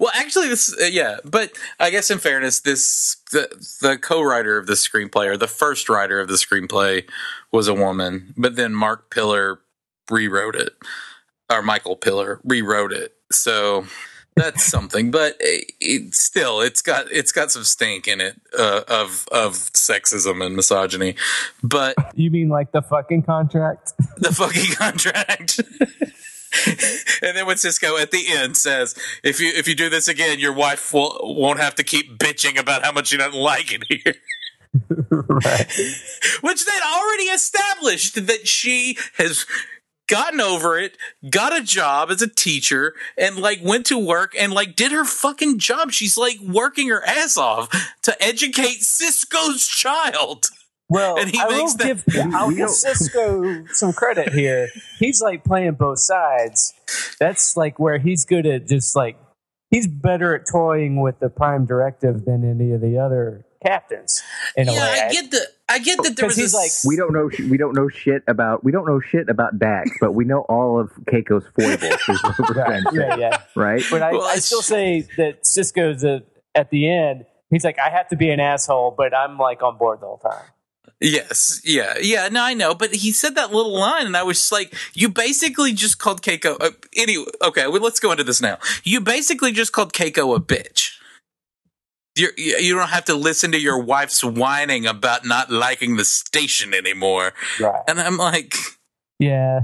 [0.00, 3.48] well, actually, this uh, yeah, but I guess in fairness, this the
[3.82, 7.08] the co-writer of the screenplay or the first writer of the screenplay
[7.50, 9.58] was a woman, but then Mark Piller
[10.10, 10.74] rewrote it,
[11.50, 13.14] or Michael Piller rewrote it.
[13.30, 13.86] So
[14.38, 18.82] that's something, but it, it still it's got it's got some stink in it uh,
[18.88, 21.16] of of sexism and misogyny,
[21.62, 23.92] but You mean like the fucking contract?
[24.18, 25.60] the fucking contract.
[27.22, 30.38] and then when Sisko at the end says, "If you if you do this again,
[30.38, 33.84] your wife will, won't have to keep bitching about how much she doesn't like it
[33.88, 34.14] here,"
[35.10, 35.66] right.
[36.40, 39.46] which they'd already established that she has
[40.08, 40.96] gotten over it,
[41.30, 45.04] got a job as a teacher, and like went to work and like did her
[45.04, 45.92] fucking job.
[45.92, 47.68] She's like working her ass off
[48.02, 50.46] to educate Sisko's child.
[50.90, 54.68] Well, And he I will makes that- give I'll give Sisko some credit here.
[54.98, 56.72] He's like playing both sides.
[57.20, 59.18] That's like where he's good at just like
[59.70, 64.22] he's better at toying with the prime directive than any of the other captains.
[64.56, 66.66] In a Yeah, way, I get the I get that there was he's a like-
[66.66, 67.28] s- We don't know.
[67.28, 68.64] sh- We don't know shit about.
[68.64, 72.00] We don't know shit about Dax, but we know all of Keiko's foibles.
[72.08, 73.42] Is what we're trying yeah, yeah.
[73.56, 73.82] right?
[73.90, 76.22] But I, Well, I still say that Sisko's a,
[76.54, 77.26] at the end.
[77.50, 80.18] He's like, I have to be an asshole, but I'm like on board the whole
[80.18, 80.44] time.
[81.00, 82.28] Yes, yeah, yeah.
[82.28, 85.08] No, I know, but he said that little line, and I was just like, "You
[85.08, 88.58] basically just called Keiko." Uh, anyway, okay, well, let's go into this now.
[88.82, 90.97] You basically just called Keiko a bitch.
[92.18, 96.04] You're, you you don't have to listen to your wife's whining about not liking the
[96.04, 97.32] station anymore.
[97.60, 97.82] Right.
[97.88, 98.54] And I'm like,
[99.18, 99.60] Yeah.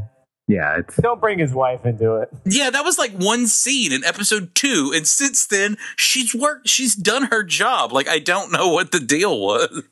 [0.46, 2.28] Yeah, it's Don't bring his wife into it.
[2.44, 6.94] yeah, that was like one scene in episode two, and since then she's worked, she's
[6.94, 7.92] done her job.
[7.94, 9.82] Like I don't know what the deal was.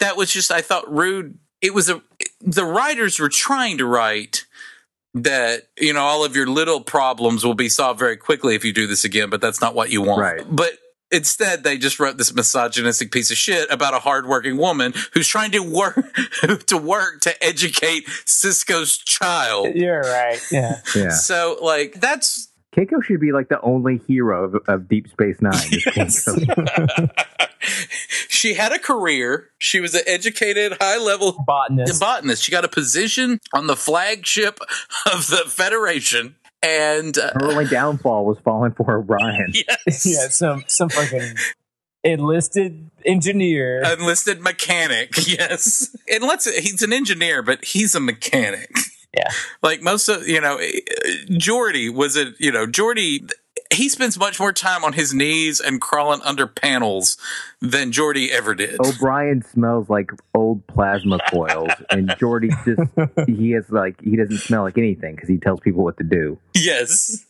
[0.00, 1.38] that was just I thought rude.
[1.62, 2.02] It was a
[2.40, 4.46] the writers were trying to write
[5.14, 8.72] that you know all of your little problems will be solved very quickly if you
[8.72, 10.20] do this again, but that's not what you want.
[10.20, 10.42] Right.
[10.50, 10.72] But
[11.12, 15.50] instead they just wrote this misogynistic piece of shit about a hardworking woman who's trying
[15.52, 15.96] to work
[16.66, 19.74] to work to educate Sisko's child.
[19.74, 20.40] You're right.
[20.50, 20.80] Yeah.
[20.94, 21.10] yeah.
[21.10, 25.52] So like that's Keiko should be like the only hero of, of Deep Space Nine.
[25.96, 26.28] Yes.
[28.28, 29.50] She had a career.
[29.58, 32.00] She was an educated, high level Botanist.
[32.00, 32.42] botanist.
[32.42, 34.60] She got a position on the flagship
[35.12, 36.36] of the Federation.
[36.62, 39.52] And uh, Her only downfall was falling for O'Brien.
[39.52, 41.34] yes, yeah, some some fucking
[42.04, 43.82] enlisted engineer.
[43.82, 45.14] enlisted mechanic.
[45.26, 48.70] Yes, and let's he's an engineer, but he's a mechanic.
[49.16, 49.28] Yeah.
[49.62, 50.58] like most of you know,
[51.30, 53.30] Geordi was a you know Geordi.
[53.72, 57.16] he spends much more time on his knees and crawling under panels
[57.60, 58.80] than Geordi ever did.
[58.80, 64.62] O'Brien smells like old plasma coils, and Geordi just he is like he doesn't smell
[64.62, 66.38] like anything because he tells people what to do.
[66.54, 67.24] Yes.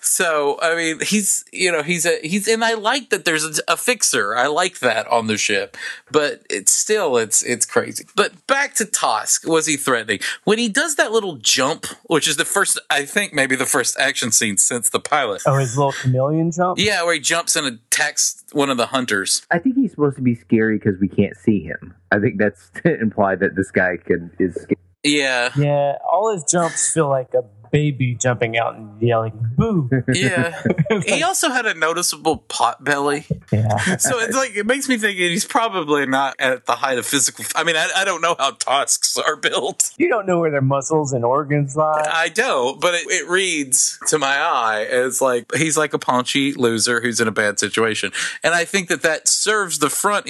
[0.00, 3.62] So I mean, he's you know he's a he's and I like that there's a,
[3.72, 4.36] a fixer.
[4.36, 5.76] I like that on the ship,
[6.10, 8.06] but it's still it's it's crazy.
[8.16, 9.46] But back to Tosk.
[9.46, 13.32] Was he threatening when he does that little jump, which is the first I think
[13.32, 15.42] maybe the first action scene since the pilot.
[15.46, 16.78] Oh, his little chameleon jump.
[16.78, 19.46] Yeah, where he jumps and attacks one of the hunters.
[19.50, 21.94] I think he's supposed to be scary because we can't see him.
[22.10, 24.54] I think that's to imply that this guy can is.
[24.54, 24.76] Scary.
[25.02, 30.62] Yeah, Yeah, all his jumps feel like a baby jumping out and yelling "boo." yeah.
[31.06, 33.26] he also had a noticeable pot belly.
[33.52, 37.06] yeah, So it's like it makes me think he's probably not at the height of
[37.06, 37.44] physical.
[37.54, 39.90] I mean, I, I don't know how Tosks are built.
[39.98, 42.08] you don't know where their muscles and organs lie.
[42.10, 46.52] I don't, but it, it reads to my eye as like he's like a paunchy
[46.52, 50.28] loser who's in a bad situation, and I think that that serves the front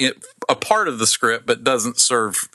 [0.49, 2.49] a part of the script, but doesn't serve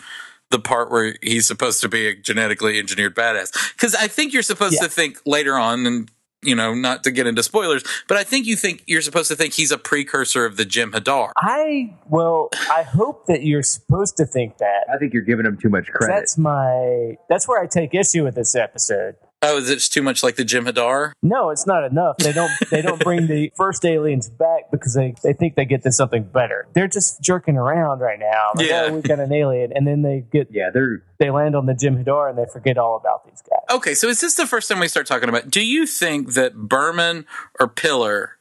[0.51, 3.53] the part where he's supposed to be a genetically engineered badass.
[3.75, 4.83] Because I think you're supposed Yeah.
[4.83, 6.11] to think later on, and
[6.43, 9.35] you know, not to get into spoilers, but I think you think you're supposed to
[9.37, 11.33] think he's a precursor of the Jem'Hadar.
[11.37, 14.85] I well, I hope that you're supposed to think that.
[14.93, 16.13] I think you're giving him too much credit.
[16.15, 17.17] That's my.
[17.29, 19.17] That's where I take issue with this episode.
[19.43, 21.13] Oh, is it too much like the Jem'Hadar?
[21.23, 22.17] No, it's not enough.
[22.17, 22.51] They don't.
[22.71, 26.25] They don't bring the first aliens back because they, they think they get to something
[26.25, 26.67] better.
[26.73, 28.51] They're just jerking around right now.
[28.57, 28.87] Like, Yeah.
[28.89, 31.75] oh, we've got an alien, and then they get yeah, they're they land on the
[31.75, 33.61] Jem'Hadar and they forget all about these guys.
[33.77, 35.51] Okay, so is this the first time we start talking about?
[35.51, 37.27] Do you think that Berman
[37.61, 38.37] or Piller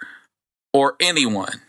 [0.74, 1.62] or anyone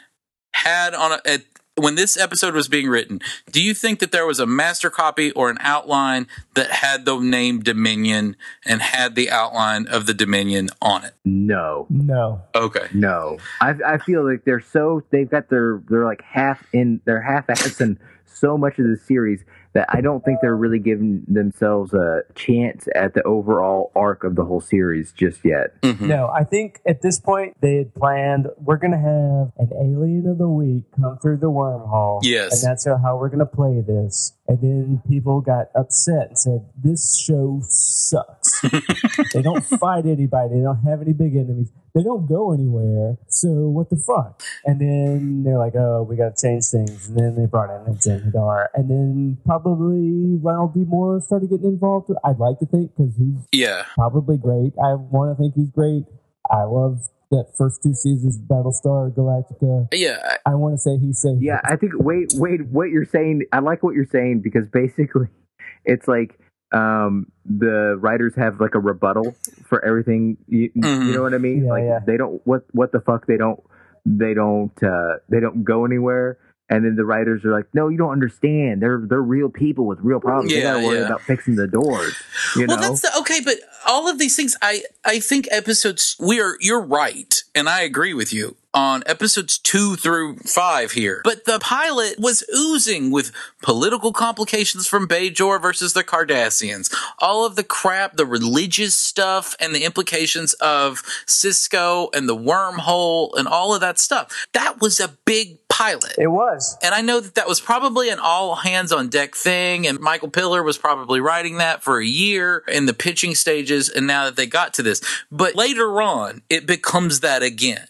[0.54, 1.42] had on a, at,
[1.76, 3.20] when this episode was being written?
[3.50, 7.18] Do you think that there was a master copy or an outline that had the
[7.18, 11.14] name Dominion and had the outline of the Dominion on it?
[11.24, 13.38] no, No, Okay, no.
[13.60, 17.46] I I feel like they're so they've got their they're like half in they're half
[17.46, 19.44] assed in so much of the series
[19.76, 24.34] that I don't think they're really giving themselves a chance at the overall arc of
[24.34, 25.80] the whole series just yet.
[25.82, 26.00] Mhm.
[26.08, 26.28] no.
[26.28, 30.38] I think at this point they had planned we're going to have an alien of
[30.38, 32.20] the week come through the wormhole.
[32.22, 32.62] Yes.
[32.64, 34.32] and that's how we're going to play this.
[34.48, 38.60] And then people got upset and said, "This show sucks.
[39.32, 40.54] they don't fight anybody.
[40.54, 41.72] They don't have any big enemies.
[41.94, 43.16] They don't go anywhere.
[43.28, 47.18] So what the fuck?" And then they're like, "Oh, we got to change things." And
[47.18, 50.84] then they brought in a Hadar, and then probably Ronald D.
[50.86, 52.10] Moore started getting involved.
[52.24, 54.74] I'd like to think because he's yeah, probably great.
[54.78, 56.04] I want to think he's great.
[56.48, 59.88] I love that first two seasons of Battlestar Galactica.
[59.92, 61.42] yeah, I want to say he saved.
[61.42, 61.62] Yeah, it.
[61.64, 65.26] I think wait, wait, what you're saying, I like what you're saying because basically
[65.84, 66.38] it's like
[66.72, 69.34] um the writers have like a rebuttal
[69.68, 71.06] for everything you, Mhm.
[71.06, 71.64] you know what I mean?
[71.64, 71.98] Yeah, like yeah.
[72.06, 73.60] they don't what what the fuck they don't
[74.04, 77.96] they don't uh they don't go anywhere and then the writers are like, "No, you
[77.96, 78.82] don't understand.
[78.82, 80.50] They're they're real people with real problems.
[80.52, 81.06] they Yeah, got to worry yeah.
[81.06, 82.14] about fixing the doors."
[82.56, 82.82] You well, know?
[82.82, 86.82] that's the, okay, but all of these things, I I think episodes we are you're
[86.84, 91.22] right, and I agree with you on episodes two through five here.
[91.24, 97.56] But the pilot was oozing with political complications from Bajor versus the Cardassians, all of
[97.56, 103.74] the crap, the religious stuff, and the implications of Sisko and the wormhole and all
[103.74, 104.46] of that stuff.
[104.52, 106.14] That was a big pilot.
[106.18, 106.76] It was.
[106.82, 109.86] And I know that that was probably an all hands on deck thing.
[109.86, 113.88] And Michael Piller was probably writing that for a year in the pitching stages.
[113.88, 117.86] And now that they got to this, but later on, it becomes that again.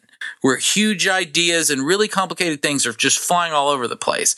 [0.46, 4.36] Where huge ideas and really complicated things are just flying all over the place.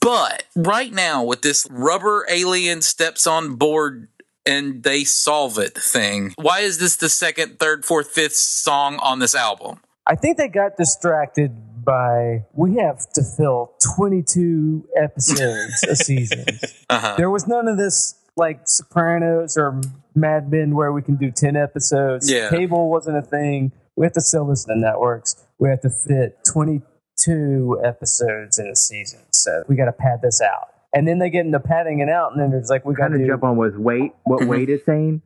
[0.00, 4.08] But right now, with this rubber alien steps on board
[4.46, 9.18] and they solve it thing, why is this the second, third, fourth, fifth song on
[9.18, 9.80] this album?
[10.06, 11.52] I think they got distracted
[11.84, 16.46] by we have to fill 22 episodes a season.
[16.90, 17.14] Uh-huh.
[17.16, 19.80] There was none of this like Sopranos or
[20.14, 22.30] Mad Men where we can do 10 episodes.
[22.30, 22.50] Yeah.
[22.50, 23.72] Cable wasn't a thing.
[23.96, 25.36] We have to sell this to the networks.
[25.58, 29.20] We have to fit 22 episodes in a season.
[29.32, 30.68] So we got to pad this out.
[30.92, 33.14] And then they get into padding it out, and then there's like we got kind
[33.14, 33.26] to of do.
[33.32, 34.12] jump on with Wade.
[34.24, 34.44] What.
[34.48, 35.22] Wade is saying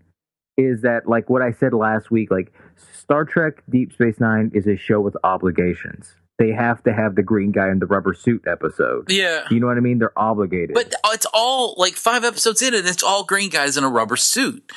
[0.56, 2.52] is that, like what I said last week, like
[2.98, 6.14] Star Trek Deep Space Nine is a show with obligations.
[6.38, 9.10] They have to have the green guy in the rubber suit episode.
[9.10, 9.44] Yeah.
[9.50, 9.98] You know what I mean?
[9.98, 10.72] They're obligated.
[10.72, 14.16] But it's all like five episodes in, and it's all green guys in a rubber
[14.16, 14.70] suit.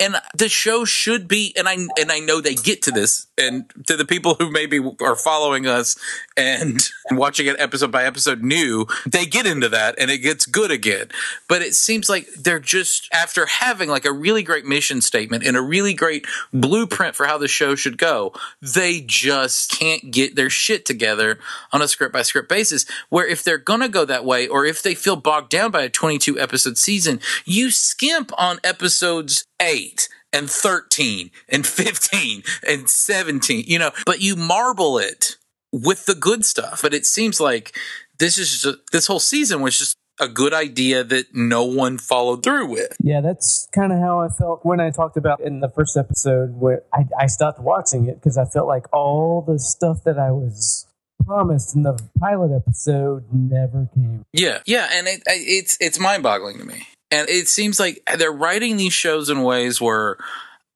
[0.00, 3.70] And the show should be, and I and I know they get to this, and
[3.86, 5.96] to the people who maybe are following us
[6.36, 6.80] and
[7.12, 11.08] watching it episode by episode new, they get into that and it gets good again.
[11.48, 15.56] But it seems like they're just after having like a really great mission statement and
[15.56, 20.50] a really great blueprint for how the show should go, they just can't get their
[20.50, 21.38] shit together
[21.72, 22.84] on a script by script basis.
[23.10, 25.88] Where if they're gonna go that way, or if they feel bogged down by a
[25.88, 33.78] 22 episode season, you skimp on episodes eight and 13 and 15 and 17, you
[33.78, 35.36] know, but you marble it
[35.72, 36.82] with the good stuff.
[36.82, 37.76] But it seems like
[38.18, 42.42] this is just, this whole season was just a good idea that no one followed
[42.42, 42.96] through with.
[43.02, 46.54] Yeah, that's kind of how I felt when I talked about in the first episode
[46.54, 50.30] where I, I stopped watching it because I felt like all the stuff that I
[50.30, 50.86] was
[51.26, 54.24] promised in the pilot episode never came.
[54.32, 56.86] Yeah, yeah, and it, it's it's mind boggling to me.
[57.14, 60.16] And it seems like they're writing these shows in ways where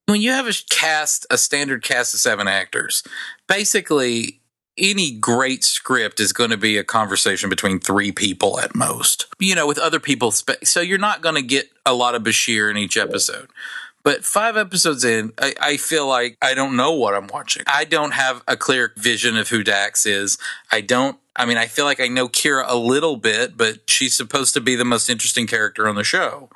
[0.07, 3.03] when you have a cast, a standard cast of seven actors,
[3.49, 4.41] basically
[4.79, 9.57] any great script is going to be a conversation between three people at most, you
[9.57, 10.31] know, with other people.
[10.31, 13.49] So you're not going to get a lot of Bashir in each episode.
[14.09, 17.65] But five episodes in, I, I, feel like I don't know what I'm watching.
[17.67, 20.39] I don't have a clear vision of who Dax is.
[20.73, 21.19] I don't.
[21.37, 24.63] I mean, I feel like I know Kira a little bit, but she's supposed to
[24.63, 26.49] be the most interesting character on the show.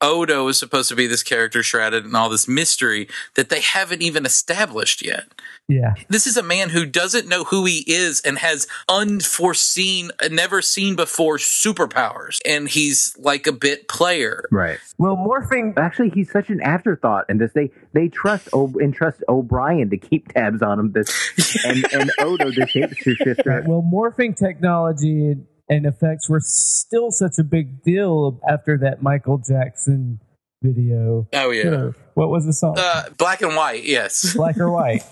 [0.00, 4.02] Odo is supposed to be this character shrouded in all this mystery that they haven't
[4.02, 5.24] even established yet.
[5.68, 5.94] Yeah.
[6.08, 10.96] This is a man who doesn't know who he is and has unforeseen, never seen
[10.96, 12.40] before superpowers.
[12.44, 14.46] And he's like a bit player.
[14.50, 14.78] Right.
[14.98, 15.76] Well, morphing.
[15.76, 17.52] Actually, he's such an afterthought in this.
[17.52, 20.92] They they trust o- entrust O'Brien to keep tabs on him.
[20.92, 23.66] This and and Odo the shapeshifter.
[23.66, 25.36] Well, morphing technology
[25.70, 30.20] and effects were still such a big deal after that Michael Jackson
[30.62, 31.28] video.
[31.32, 31.62] Oh yeah.
[31.62, 31.96] Sure.
[32.14, 32.74] What was the song?
[32.76, 33.84] Uh, black and white.
[33.84, 34.34] Yes.
[34.34, 35.02] Black or white.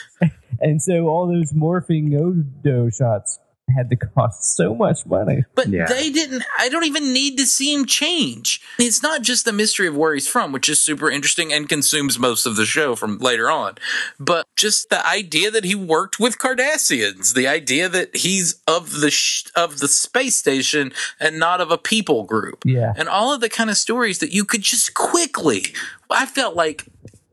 [0.60, 3.40] and so all those morphing Odo shots
[3.74, 5.44] had to cost so much money.
[5.54, 5.86] But Yeah.
[5.86, 6.44] they didn't.
[6.58, 8.60] I don't even need to see him change.
[8.78, 12.18] It's not just the mystery of where he's from, which is super interesting and consumes
[12.18, 13.76] most of the show from later on,
[14.20, 19.10] but just the idea that he worked with Cardassians, the idea that he's of the
[19.10, 22.92] sh- of the space station and not of a people group, Yeah.
[22.96, 25.74] and all of the kind of stories that you could just quickly.
[26.10, 26.84] I felt like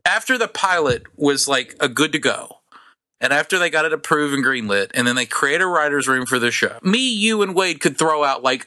[0.04, 2.58] after the pilot was like a good to go.
[3.22, 6.26] And after they got it approved and greenlit, and then they create a writer's room
[6.26, 8.66] for the show, me, you, and Wade could throw out like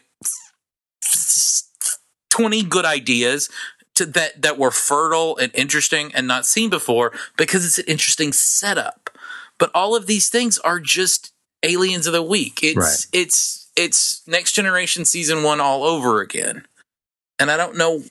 [2.29, 3.49] 20 good ideas
[3.95, 8.31] to, that, that were fertile and interesting and not seen before because it's an interesting
[8.31, 9.09] setup.
[9.57, 12.61] But all of these things are just aliens of the week.
[12.63, 13.07] It's, Right.
[13.11, 16.65] it's, it's next generation season one all over again.
[17.39, 18.03] And I don't know.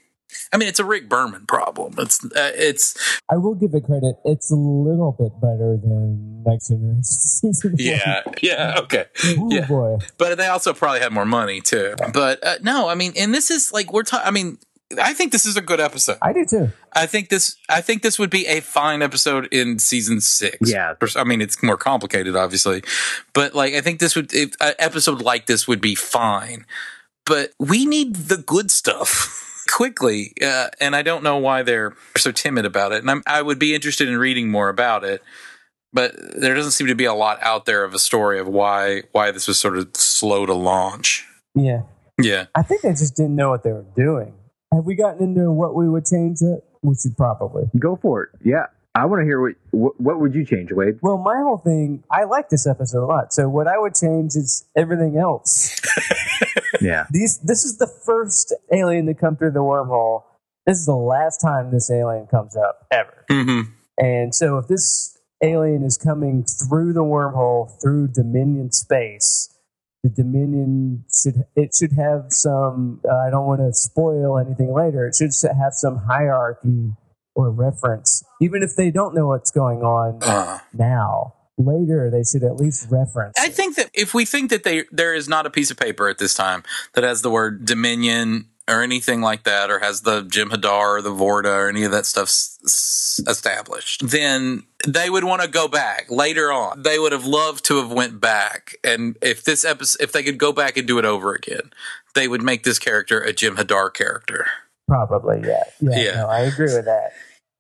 [0.52, 1.94] I mean, it's a Rick Berman problem.
[1.98, 4.16] It's, uh, it's, I will give it credit.
[4.24, 7.70] It's a little bit better than Next Generation season.
[7.72, 7.76] one.
[7.78, 9.06] yeah, yeah, okay.
[9.38, 9.66] Oh Yeah.
[9.66, 9.98] boy.
[10.18, 11.94] But they also probably had more money too.
[12.12, 14.26] But uh, no, I mean, and this is like we're talking.
[14.26, 14.58] I mean,
[15.02, 16.18] I think this is a good episode.
[16.22, 16.70] I do too.
[16.92, 17.56] I think this.
[17.68, 20.70] I think this would be a fine episode in season six.
[20.70, 20.94] Yeah.
[21.16, 22.82] I mean, it's more complicated, obviously,
[23.32, 26.66] but like I think this would if, an episode like this would be fine.
[27.26, 29.40] But we need the good stuff.
[29.74, 32.98] Quickly, uh, and I don't know why they're so timid about it.
[32.98, 35.20] And I'm, I would be interested in reading more about it,
[35.92, 39.02] but there doesn't seem to be a lot out there of a story of why
[39.10, 41.26] why this was sort of slow to launch.
[41.56, 41.82] Yeah.
[42.22, 42.46] Yeah.
[42.54, 44.34] I think they just didn't know what they were doing.
[44.72, 46.62] Have we gotten into what we would change it?
[46.82, 47.64] We should probably.
[47.78, 48.30] Go for it.
[48.44, 48.66] Yeah.
[48.94, 50.98] I want to hear what, what what would you change, Wade?
[51.02, 53.32] Well, my whole thing, I like this episode a lot.
[53.32, 55.80] So what I would change is everything else.
[56.80, 57.06] Yeah.
[57.10, 60.24] These, this is the first alien to come through the wormhole.
[60.66, 63.24] This is the last time this alien comes up ever.
[63.30, 63.72] Mm-hmm.
[63.98, 69.50] And so if this alien is coming through the wormhole through Dominion space,
[70.02, 73.00] the Dominion should it should have some.
[73.08, 75.06] Uh, I don't want to spoil anything later.
[75.06, 76.92] It should have some hierarchy
[77.34, 81.34] or reference, even if they don't know what's going on Uh, now.
[81.56, 83.34] Later, they should at least reference.
[83.38, 83.54] I it.
[83.54, 86.18] think that if we think that they there is not a piece of paper at
[86.18, 86.64] this time
[86.94, 91.10] that has the word Dominion or anything like that, or has the Jem'Hadar or the
[91.14, 96.10] Vorta or any of that stuff s- established, then they would want to go back
[96.10, 96.82] later on.
[96.82, 100.38] They would have loved to have went back, and if this episode, if they could
[100.38, 101.70] go back and do it over again,
[102.16, 104.46] they would make this character a Jem'Hadar character.
[104.88, 105.98] Probably, yeah, yeah.
[105.98, 106.14] Yeah.
[106.16, 107.12] No, I agree with that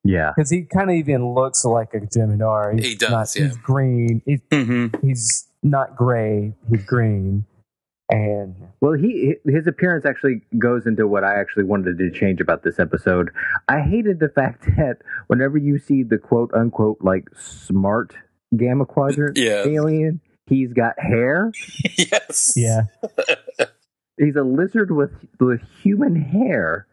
[0.04, 0.32] Yeah.
[0.36, 2.74] because he kind of even looks like a Gemini.
[2.76, 3.44] He's He does, Not, yeah.
[3.46, 4.22] He's green.
[4.26, 5.06] He's Mm-hmm.
[5.06, 6.52] he's not gray.
[6.70, 7.46] He's green,
[8.10, 12.62] And Well, he his appearance actually goes into what I actually wanted to change about
[12.62, 13.30] this episode.
[13.68, 14.98] I hated the fact that
[15.28, 18.14] whenever you see the quote unquote like smart
[18.54, 19.64] gamma quadrant Yeah.
[19.66, 21.50] alien, he's got hair.
[21.96, 22.52] yes.
[22.54, 22.82] yeah,
[24.18, 25.10] He's a lizard with
[25.40, 26.86] with human hair,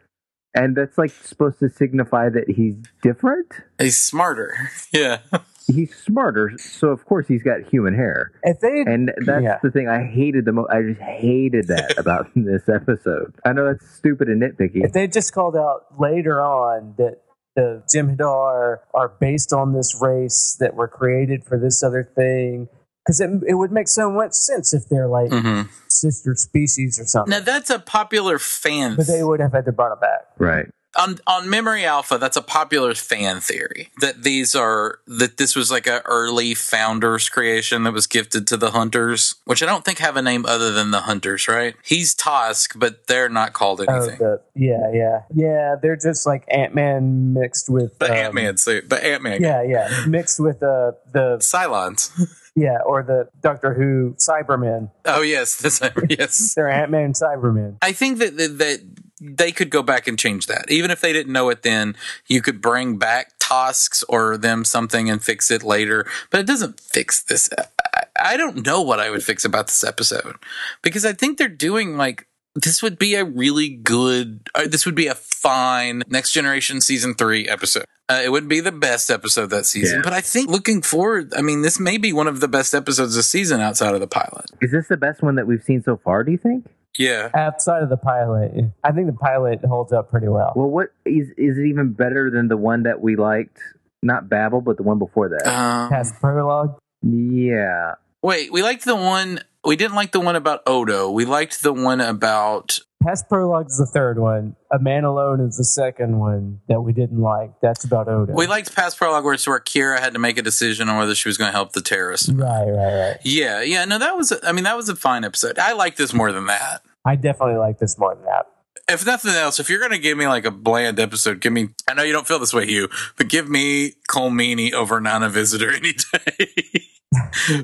[0.53, 3.47] and that's like supposed to signify that he's different.
[3.79, 4.53] He's smarter.
[4.93, 5.19] Yeah.
[5.67, 8.31] He's smarter, so of course he's got human hair.
[8.43, 9.59] if they And that's Yeah.
[9.63, 10.69] the thing I hated the most.
[10.71, 13.35] I just hated that about this episode.
[13.45, 14.83] I know that's stupid and nitpicky.
[14.83, 17.21] if they just called out later on that
[17.55, 22.67] the Jem'Hadar are based on this race that were created for this other thing,
[23.05, 27.05] because it, it would make so much sense if they're like hmm sister species or
[27.05, 27.31] something.
[27.31, 28.95] Now that's a popular fan.
[28.95, 30.21] but they would have had to brought it back.
[30.39, 30.65] Right.
[30.97, 35.69] on on Memory Alpha, that's a popular fan theory that these are that this was
[35.69, 39.99] like an early founders creation that was gifted to the Hunters, which I don't think
[39.99, 41.75] have a name other than the Hunters, right?
[41.83, 44.17] He's Tosk, but they're not called Oh, anything.
[44.17, 45.75] the, yeah, yeah, yeah.
[45.81, 49.41] They're just like Ant Man mixed with the um, Ant Man, so but Ant Man,
[49.41, 52.09] Yeah, yeah, mixed with uh, the Cylons.
[52.55, 54.91] Yeah, or the Doctor Who Cybermen.
[55.05, 56.53] Oh yes, that's yes.
[56.53, 57.77] They're Ant Man Cybermen.
[57.81, 58.81] I think that, that that
[59.21, 60.69] they could go back and change that.
[60.69, 61.95] Even if they didn't know it then,
[62.27, 66.05] you could bring back Tosks or them something and fix it later.
[66.29, 67.49] But it doesn't fix this.
[67.95, 70.35] I, I don't know what I would fix about this episode
[70.81, 74.41] because I think they're doing like this would be a really good.
[74.55, 77.85] Uh, this would be a fine next generation season three episode.
[78.09, 80.01] Uh, it wouldn't be the best episode that season, Yeah.
[80.03, 83.15] but I think looking forward, I mean, this may be one of the best episodes
[83.15, 84.45] this season outside of the pilot.
[84.61, 86.23] Is this the best one that we've seen so far?
[86.25, 86.67] Do you think?
[86.97, 87.29] Yeah.
[87.33, 88.51] Outside of the pilot,
[88.83, 90.51] I think the pilot holds up pretty well.
[90.57, 93.57] Well, what is is it even better than the one that we liked?
[94.03, 95.47] Not Babel, but the one before that.
[95.47, 96.77] Um, Past prologue.
[97.01, 97.93] yeah.
[98.23, 99.39] Wait, we liked the one.
[99.63, 101.11] We didn't like the one about Odo.
[101.11, 102.79] We liked the one about.
[103.03, 104.55] Past prologue is the third one.
[104.71, 107.51] A Man Alone is the second one that we didn't like.
[107.61, 108.33] That's about Odo.
[108.33, 111.15] We liked past prologue where it's where Kira had to make a decision on whether
[111.15, 112.29] she was going to help the terrorists.
[112.29, 113.17] right, right, right.
[113.23, 113.85] Yeah, yeah.
[113.85, 114.33] No, that was.
[114.43, 115.59] I mean, that was a fine episode.
[115.59, 116.83] I like this more than that.
[117.05, 118.47] I definitely like this more than that.
[118.91, 121.69] If nothing else, if you're going to give me like a bland episode, give me.
[121.89, 125.29] I know you don't feel this way, Hugh, but give me Colm Meaney over Nana
[125.29, 126.87] Visitor any day.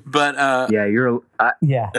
[0.05, 1.21] but uh, Yeah, you're.
[1.39, 1.89] I, Yeah,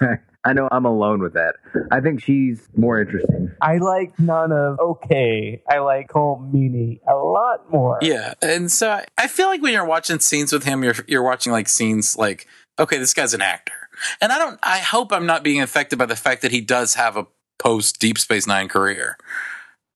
[0.44, 1.54] I know I'm alone with that.
[1.90, 3.50] I think she's more interesting.
[3.60, 5.62] I like none of okay.
[5.68, 7.98] I like Colm Meaney a lot more.
[8.00, 11.22] Yeah, and so I- I feel like when you're watching scenes with him, you're you're
[11.24, 12.46] watching like scenes like,
[12.78, 13.72] okay, this guy's an actor,
[14.20, 14.58] and I don't.
[14.62, 17.26] I hope I'm not being affected by the fact that he does have a
[17.58, 19.16] post Deep Space Nine career.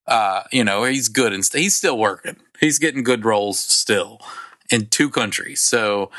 [0.07, 2.37] Uh, you know, he's good and st- he's still working.
[2.59, 4.21] He's getting good roles still
[4.71, 6.11] in two countries, so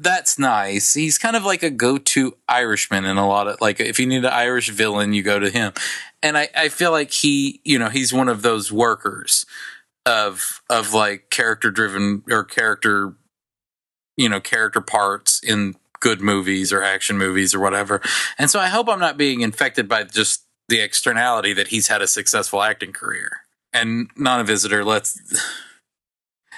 [0.00, 0.94] that's nice.
[0.94, 4.24] He's kind of like a go-to Irishman in a lot of like if you need
[4.24, 5.72] an Irish villain, you go to him.
[6.22, 9.46] And I, I feel like he, you know, he's one of those workers
[10.08, 13.14] of of like character driven or character
[14.16, 18.00] you know character parts in good movies or action movies or whatever
[18.38, 22.02] and so i hope i'm not being infected by just the externality that he's had
[22.02, 23.40] a successful acting career
[23.72, 25.18] and not a visitor let's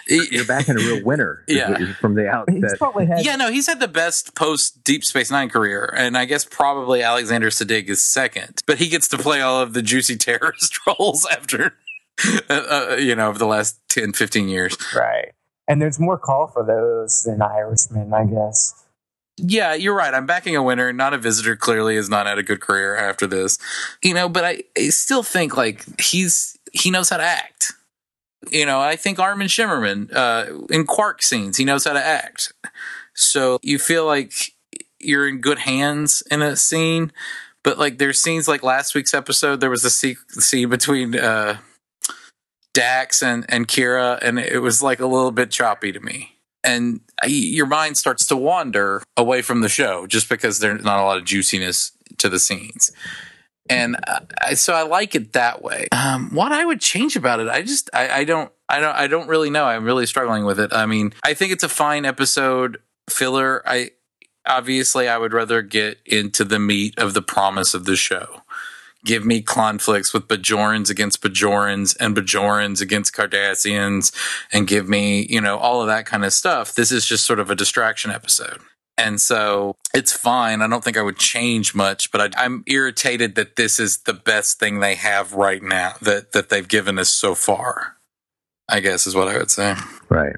[0.08, 1.44] You're back in a real winner.
[1.46, 1.92] Yeah.
[2.00, 2.78] From the He's outset.
[2.78, 6.24] probably had yeah no he's had the best post deep space nine career and i
[6.24, 10.16] guess probably alexander Siddig is second but he gets to play all of the juicy
[10.26, 11.74] terrorist roles after
[12.48, 12.52] uh,
[12.92, 15.32] uh, you know over the last 10 15 years right.
[15.68, 18.79] And there's more call for those than Irishmen, I guess.
[19.42, 20.12] Yeah, you're right.
[20.12, 21.56] I'm backing a winner, not a visitor.
[21.56, 23.58] Clearly, has not had a good career after this,
[24.02, 24.28] you know.
[24.28, 27.72] But I, I still think like he's he knows how to act.
[28.50, 32.52] You know, I think Armin Shimerman uh, in Quark scenes, he knows how to act.
[33.14, 34.32] So you feel like
[34.98, 37.12] you're in good hands in a scene.
[37.62, 39.60] But like, there's scenes like last week's episode.
[39.60, 41.58] There was a scene between uh,
[42.72, 47.00] Dax and and Kira, and it was like a little bit choppy to me and
[47.26, 51.18] your mind starts to wander away from the show just because there's not a lot
[51.18, 52.92] of juiciness to the scenes.
[53.68, 53.96] And
[54.42, 55.86] I, so I like it that way.
[55.92, 59.06] Um, what I would change about it, I just I, I don't I don't I
[59.06, 59.64] don't really know.
[59.64, 60.72] I'm really struggling with it.
[60.72, 63.62] I mean, I think it's a fine episode filler.
[63.64, 63.92] I
[64.46, 68.39] obviously I would rather get into the meat of the promise of the show.
[69.04, 74.14] Give me conflicts with Bajorans against Bajorans and Bajorans against Cardassians
[74.52, 76.74] and give me, you know, all of that kind of stuff.
[76.74, 78.58] This is just sort of a distraction episode.
[78.98, 80.60] And so it's fine.
[80.60, 84.12] I don't think I would change much, but I, I'm irritated that this is the
[84.12, 87.96] best thing they have right now that, that they've given us so far,
[88.68, 89.74] I guess is what I would say.
[90.10, 90.36] Right.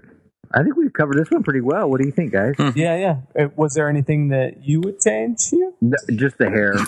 [0.54, 1.88] I think we've covered this one pretty well.
[1.90, 2.54] What do you think, guys?
[2.76, 3.16] Yeah, yeah.
[3.36, 5.72] Uh, Was there anything that you would change here?
[5.80, 6.74] No, just the hair.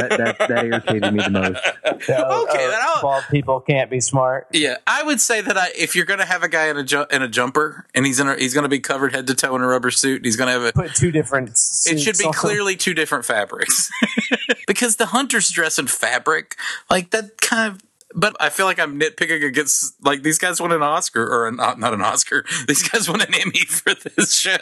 [0.00, 1.60] That, that, that irritated me the most.
[2.00, 4.46] So, Okay, uh, then bald people can't be smart.
[4.52, 6.84] Yeah, I would say that I, if you're going to have a guy in a
[6.84, 9.34] ju- in a jumper and he's in a, he's going to be covered head to
[9.34, 11.50] toe in a rubber suit, and he's going to have a Put two different.
[11.86, 12.32] it should be on.
[12.32, 13.90] clearly two different fabrics
[14.68, 16.56] because the hunters dress in fabric
[16.88, 17.82] like that kind of
[18.14, 21.78] but I feel like I'm nitpicking against like these guys won an Oscar or not
[21.78, 22.44] not an Oscar.
[22.68, 24.60] These guys won an Emmy for this shit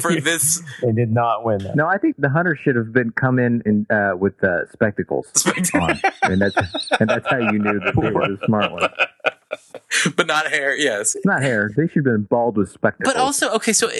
[0.00, 1.76] for this They did not win that.
[1.76, 5.26] No, I think the hunter should have been come in, in uh, with uh, spectacles
[5.74, 6.56] on, and that's
[7.00, 8.92] and that's how you knew that they were the smart ones.
[10.16, 10.76] but not hair.
[10.76, 11.16] Yes.
[11.24, 13.14] Not hair; they should have been bald with spectacles.
[13.14, 13.92] But also, okay, so uh,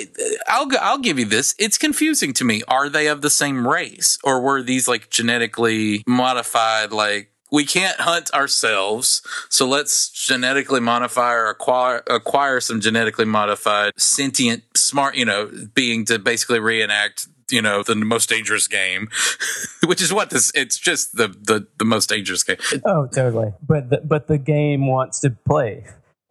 [0.48, 1.54] I'll I'll give you this.
[1.58, 2.62] It's confusing to me.
[2.68, 6.92] Are they of the same race, or were these like genetically modified?
[6.92, 13.92] Like we can't hunt ourselves, so let's genetically modify or acquire acquire some genetically modified
[13.98, 17.28] sentient smart, you know, being to basically reenact.
[17.50, 19.08] You know the most dangerous game,
[19.86, 20.50] which is what this.
[20.54, 22.56] It's just the the, the most dangerous game.
[22.86, 23.52] Oh, totally.
[23.66, 25.84] But the, but the game wants to play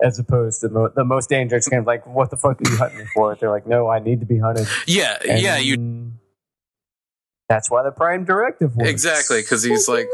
[0.04, 1.86] as opposed to mo- the most dangerous game.
[1.86, 3.36] Like, what the fuck are you hunting me for?
[3.36, 4.66] They're like, no, I need to be hunted.
[4.88, 6.14] Yeah, yeah, you
[7.50, 8.90] That's why the Prime Directive works.
[8.90, 10.08] Exactly, 'cause he's like-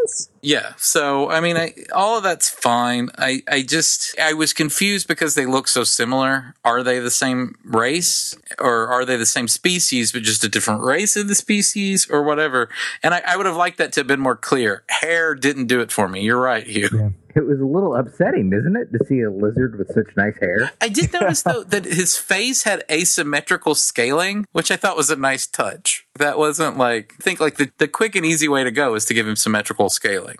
[0.47, 0.71] Yeah.
[0.77, 3.09] So I mean, I, all of that's fine.
[3.17, 6.55] I I just I was confused because they look so similar.
[6.63, 10.83] Are they the same race, or are they the same species but just a different
[10.83, 12.69] race of the species, or whatever?
[13.03, 14.83] And I, I would have liked that to have been more clear.
[14.87, 16.21] Hair didn't do it for me.
[16.21, 17.13] You're right, Hugh.
[17.37, 20.71] it was a little upsetting, isn't it, to see a lizard with such nice hair?
[20.81, 25.15] I did notice though that his face had asymmetrical scaling, which I thought was a
[25.15, 26.07] nice touch.
[26.17, 29.05] That wasn't like I think like the, the quick and easy way to go is
[29.05, 30.36] to give him symmetrical scaling.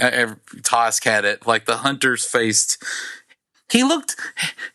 [0.00, 2.82] Uh, I, Tosk had it like the hunter's faced.
[3.70, 4.16] He looked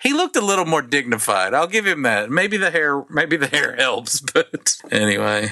[0.02, 1.54] he looked a little more dignified.
[1.54, 2.30] I'll give him that.
[2.30, 5.52] Maybe the hair maybe the hair helps, but anyway.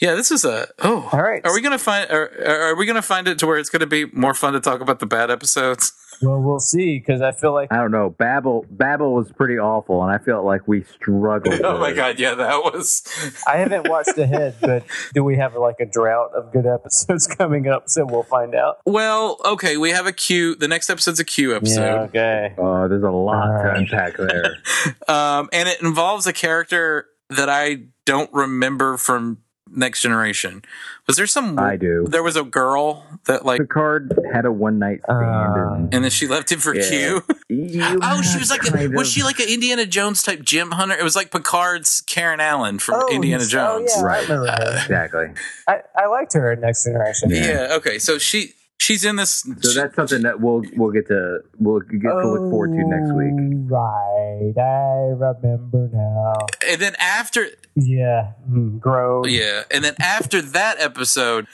[0.00, 1.08] Yeah, this is a oh.
[1.12, 1.40] All right.
[1.44, 2.10] Are we gonna find?
[2.10, 4.80] Are, are we gonna find it to where it's gonna be more fun to talk
[4.80, 5.92] about the bad episodes?
[6.22, 8.08] Well, we'll see because I feel like I don't know.
[8.08, 11.60] Babel Babel was pretty awful, and I felt like we struggled.
[11.62, 13.02] Oh my god, yeah, that was.
[13.46, 17.68] I haven't watched ahead, but do we have like a drought of good episodes coming
[17.68, 17.90] up?
[17.90, 18.78] So we'll find out.
[18.86, 20.54] Well, okay, we have a Q.
[20.54, 21.56] The next episode's a Q Yeah.
[21.56, 22.54] episode, Okay.
[22.56, 24.56] Oh, there's a lot All to unpack there.
[25.08, 30.62] um, and it involves a character that I don't remember from Next Generation.
[31.06, 31.58] Was there some?
[31.58, 32.06] I do.
[32.08, 36.04] There was a girl that like, Picard had a one night stand, Uh, and and
[36.04, 36.88] then she left him for Yeah.
[36.88, 37.22] Q.
[37.48, 40.70] You Oh, she was like, a, kind was she like an Indiana Jones type gym
[40.72, 40.96] hunter?
[40.96, 43.92] It was like Picard's Karen Allen from Oh, Indiana Jones.
[43.94, 44.18] Oh, yeah, Right.
[44.18, 44.78] I remember her.
[44.82, 45.26] exactly?
[45.68, 47.30] I, I liked her in Next Generation.
[47.30, 47.68] Yeah.
[47.76, 47.98] Okay.
[47.98, 49.44] So she she's in this.
[49.60, 53.12] So that's something that we'll we'll get to we'll get to look forward to next
[53.12, 53.32] week.
[53.32, 56.34] Oh, Right, I remember now.
[56.68, 59.24] and then after Yeah, mm, grow.
[59.26, 61.46] Yeah, and then after that episode,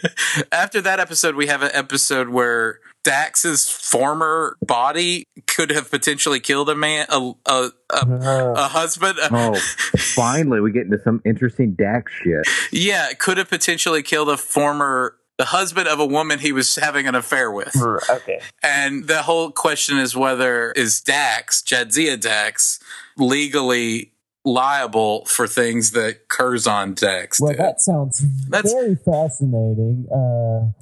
[0.52, 6.68] after that episode, we have an episode where Dax's former body could have potentially killed
[6.68, 9.16] a man, a a, a, Uh, a husband.
[9.30, 9.54] Oh,
[9.96, 12.46] finally, we get into some interesting Dax shit.
[12.72, 17.06] yeah, could have potentially killed a former the husband of a woman he was having
[17.08, 17.74] an affair with.
[18.10, 18.40] okay.
[18.62, 22.78] And the whole question is whether is Dax, Jadzia Dax,
[23.16, 24.12] legally
[24.44, 27.60] liable for things that Curzon Dax Well, did.
[27.60, 30.06] that sounds That's- very fascinating.
[30.12, 30.72] Uh,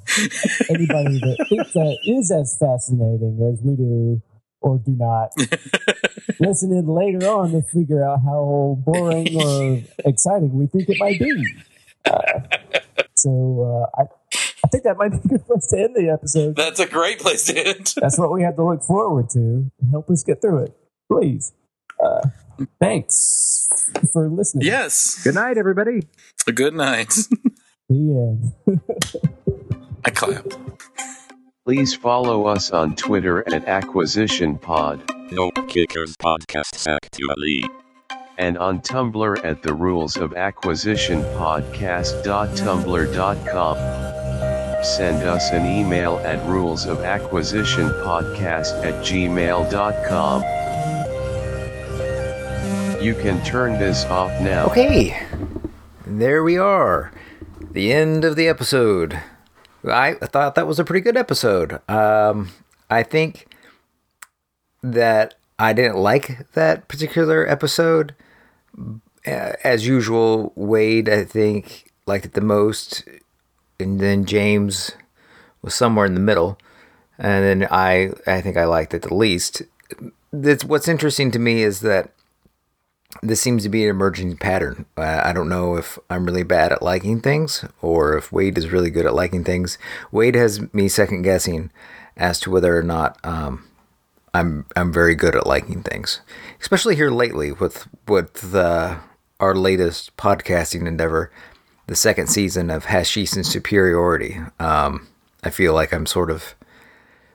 [0.75, 4.21] anybody that thinks that is as fascinating as we do
[4.61, 5.31] or do not,
[6.41, 11.21] listen in later on to figure out how boring or exciting we think it might
[11.21, 11.47] be.
[12.05, 12.41] Uh,
[13.15, 14.07] so uh, I, I
[14.69, 16.57] think that might be a good place to end the episode.
[16.57, 17.93] That's a great place to end.
[17.97, 19.71] That's what we have to look forward to.
[19.91, 20.77] Help us get through it,
[21.11, 21.53] please.
[22.03, 22.29] Uh,
[22.81, 23.69] thanks
[24.13, 24.67] for listening.
[24.67, 25.23] Yes.
[25.25, 26.07] Good night, everybody.
[26.47, 27.13] A Good night.
[27.91, 28.67] The end.
[30.05, 30.59] I clapped.
[31.65, 35.01] Please follow us on Twitter at Acquisition Pod
[35.33, 37.65] No Kickers Podcasts actually.
[38.37, 44.08] and on Tumblr at the Rules of Acquisition Podcast.tumblr.com.
[44.83, 50.43] Send us an email at rules of acquisition podcast at gmail.com.
[53.03, 54.67] You can turn this off now.
[54.67, 55.21] Okay,
[56.07, 57.13] there we are.
[57.71, 59.21] The end of the episode.
[59.85, 61.81] I thought that was a pretty good episode.
[61.89, 62.51] Um,
[62.89, 63.47] I think
[64.83, 68.15] that I didn't like that particular episode.
[69.27, 73.05] Uh, as usual, Wade, I think, liked it the most.
[73.81, 74.93] And then James
[75.63, 76.59] was somewhere in the middle.
[77.19, 79.63] And then I, I think I liked it the least.
[80.33, 82.13] That's, what's interesting to me is that
[83.23, 84.85] this seems to be an emerging pattern.
[84.97, 88.91] I don't know if I'm really bad at liking things or if Wade is really
[88.91, 89.79] good at liking things.
[90.13, 91.71] Wade has me second guessing
[92.17, 93.65] as to whether or not um,
[94.35, 96.21] I'm I'm very good at liking things,
[96.61, 98.99] especially here lately with with uh,
[99.41, 101.33] our latest podcasting endeavor,
[101.89, 104.39] the second season of Hashish and Superiority.
[104.61, 105.09] Um,
[105.43, 106.55] I feel like I'm sort of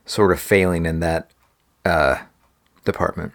[0.06, 1.32] sort of failing in that
[1.84, 2.18] uh,
[2.86, 3.34] department.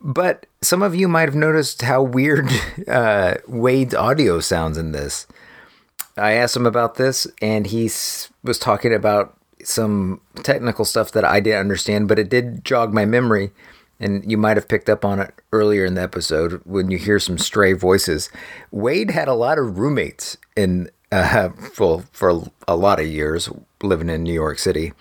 [0.00, 2.48] But some of you might have noticed how weird
[2.88, 5.26] uh, Wade's audio sounds in this.
[6.16, 7.84] I asked him about this, and he
[8.42, 13.04] was talking about some technical stuff that I didn't understand, but it did jog my
[13.04, 13.50] memory.
[14.00, 17.18] And you might have picked up on it earlier in the episode when you hear
[17.18, 18.30] some stray voices.
[18.70, 23.48] Wade had a lot of roommates in uh, for for a lot of years
[23.82, 24.92] living in New York City,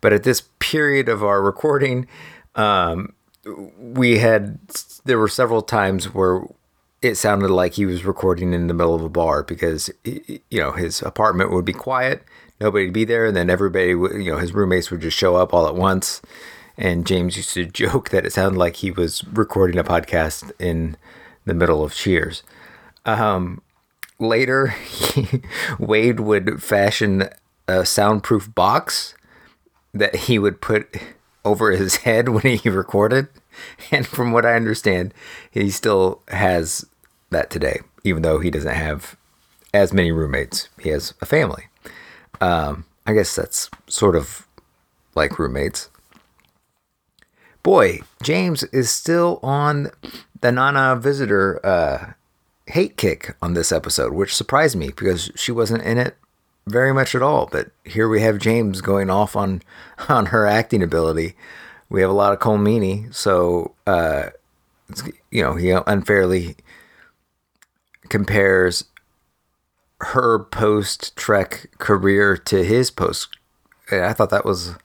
[0.00, 2.06] but at this period of our recording,
[2.54, 3.12] um,
[3.78, 4.58] we had
[5.04, 6.42] there were several times where
[7.02, 10.72] it sounded like he was recording in the middle of a bar because you know
[10.72, 12.24] his apartment would be quiet
[12.60, 15.36] nobody would be there and then everybody would you know his roommates would just show
[15.36, 16.22] up all at once
[16.76, 20.96] and james used to joke that it sounded like he was recording a podcast in
[21.44, 22.42] the middle of cheers
[23.04, 23.62] um,
[24.18, 24.74] later
[25.78, 27.28] wade would fashion
[27.68, 29.14] a soundproof box
[29.92, 30.96] that he would put
[31.44, 33.28] over his head when he recorded.
[33.90, 35.14] And from what I understand,
[35.50, 36.84] he still has
[37.30, 39.16] that today, even though he doesn't have
[39.72, 40.68] as many roommates.
[40.80, 41.64] He has a family.
[42.40, 44.46] Um, I guess that's sort of
[45.14, 45.88] like roommates.
[47.66, 49.90] Boy, James is still on
[50.40, 52.12] the Nana visitor uh,
[52.68, 56.16] hate kick on this episode, which surprised me because she wasn't in it
[56.68, 57.48] very much at all.
[57.50, 59.62] But here we have James going off on
[60.08, 61.34] on her acting ability.
[61.88, 64.28] We have a lot of Colm Meaney, so uh,
[65.32, 66.54] you know he unfairly
[68.08, 68.84] compares
[70.02, 73.26] her post Trek career to his post.
[73.90, 74.76] I thought that was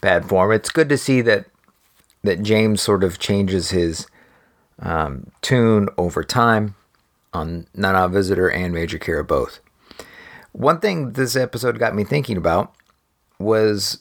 [0.00, 0.52] bad form.
[0.52, 1.48] It's good to see that
[2.24, 4.08] that James sort of changes his
[4.80, 6.74] um, tune over time
[7.32, 9.60] on Nana Visitor and Major Kira both.
[10.52, 12.74] One thing this episode got me thinking about
[13.38, 13.98] was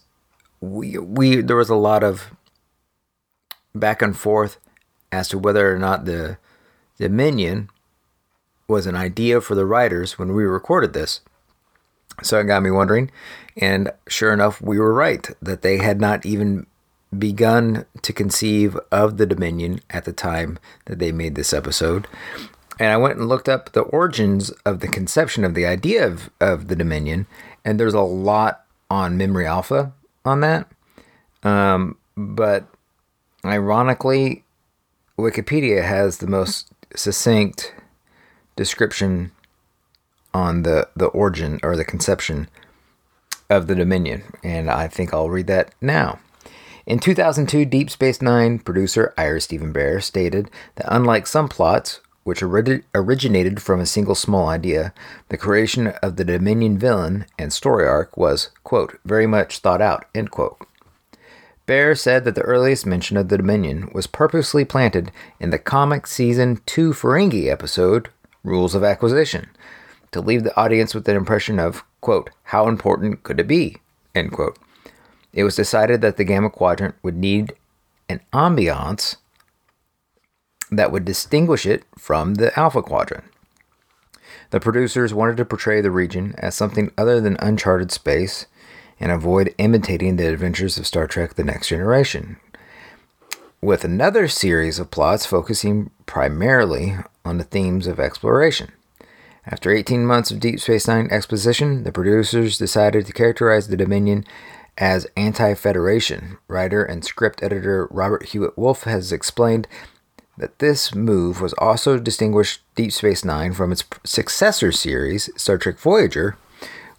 [0.62, 2.32] we we there was a lot of
[3.76, 4.58] back and forth
[5.12, 6.38] as to whether or not the
[6.98, 7.70] Dominion
[8.68, 11.22] was an idea for the writers when we recorded this.
[12.22, 13.12] So it got me wondering,
[13.58, 16.68] and sure enough, we were right that they had not even
[17.20, 22.08] begun to conceive of the Dominion at the time that they made this episode.
[22.80, 26.30] And I went and looked up the origins of the conception of the idea of,
[26.40, 27.28] of the Dominion,
[27.64, 29.94] and there's a lot on Memory Alpha
[30.26, 30.72] on that.
[31.44, 32.68] Um, but
[33.46, 34.44] ironically,
[35.18, 37.74] Wikipedia has the most succinct
[38.56, 39.32] description
[40.34, 42.50] on the, the origin or the conception
[43.50, 46.20] of the Dominion, and I think I'll read that now.
[46.86, 52.44] In 2002, Deep Space Nine producer Ira Steven Behr stated that unlike some plots, which
[52.44, 54.94] ori- originated from a single small idea,
[55.30, 60.06] the creation of the Dominion villain and story arc was, quote, very much thought out,
[60.14, 60.58] end quote.
[61.66, 65.10] Behr said that the earliest mention of the Dominion was purposely planted
[65.40, 68.10] in the comic season 2 Ferengi episode,
[68.44, 69.48] Rules of Acquisition,
[70.12, 73.78] to leave the audience with an impression of, quote, how important could it be,
[74.14, 74.58] end quote.
[75.34, 77.54] It was decided that the Gamma Quadrant would need
[78.08, 79.18] an ambiance
[80.72, 83.26] that would distinguish it from the Alpha Quadrant.
[84.52, 88.46] The producers wanted to portray the region as something other than uncharted space
[89.00, 92.38] and avoid imitating the adventures of Star Trek The Next Generation,
[93.62, 98.72] with another series of plots focusing primarily on the themes of exploration.
[99.46, 104.26] After 18 months of Deep Space Nine exposition, the producers decided to characterize the Dominion
[104.78, 106.38] as anti Federation.
[106.48, 109.68] Writer and script editor Robert Hewitt Wolfe has explained
[110.38, 115.78] that this move was also distinguished Deep Space Nine from its successor series, Star Trek
[115.78, 116.38] Voyager,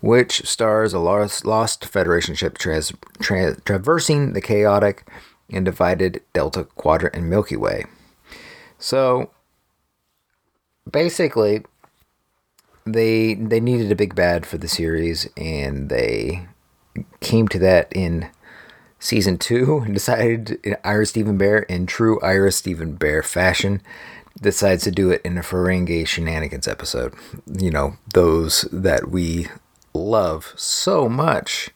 [0.01, 5.07] which stars a lost, Federation ship traversing the chaotic
[5.51, 7.85] and divided Delta Quadrant and Milky Way.
[8.79, 9.31] So
[10.91, 11.63] basically,
[12.87, 16.47] they they needed a big bad for the series, and they
[17.21, 18.29] came to that in
[18.99, 23.83] season two and decided Ira Steven Behr in true Ira Steven Behr fashion
[24.41, 27.15] decides to do it in a Ferengi shenanigans episode.
[27.47, 29.49] You know, those that we
[29.93, 31.71] love so much.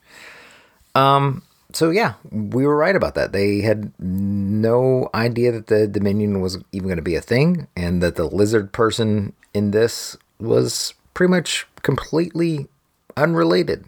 [0.95, 1.43] Um
[1.73, 3.33] so yeah, we were right about that.
[3.33, 8.03] They had no idea that the Dominion was even going to be a thing, and
[8.03, 12.69] that the lizard person in this was pretty much completely
[13.16, 13.85] unrelated.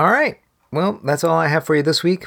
[0.00, 0.40] All right.
[0.72, 2.24] Well, that's all I have for you this week.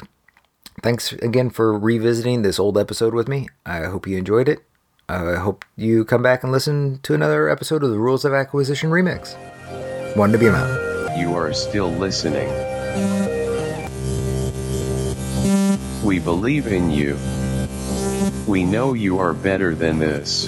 [0.80, 3.48] Thanks again for revisiting this old episode with me.
[3.66, 4.60] I hope you enjoyed it.
[5.08, 8.90] I hope you come back and listen to another episode of the Rules of Acquisition
[8.90, 9.34] Remix.
[10.16, 11.18] One to be out.
[11.18, 12.48] You are still listening.
[16.04, 17.18] We believe in you.
[18.46, 20.46] We know you are better than this.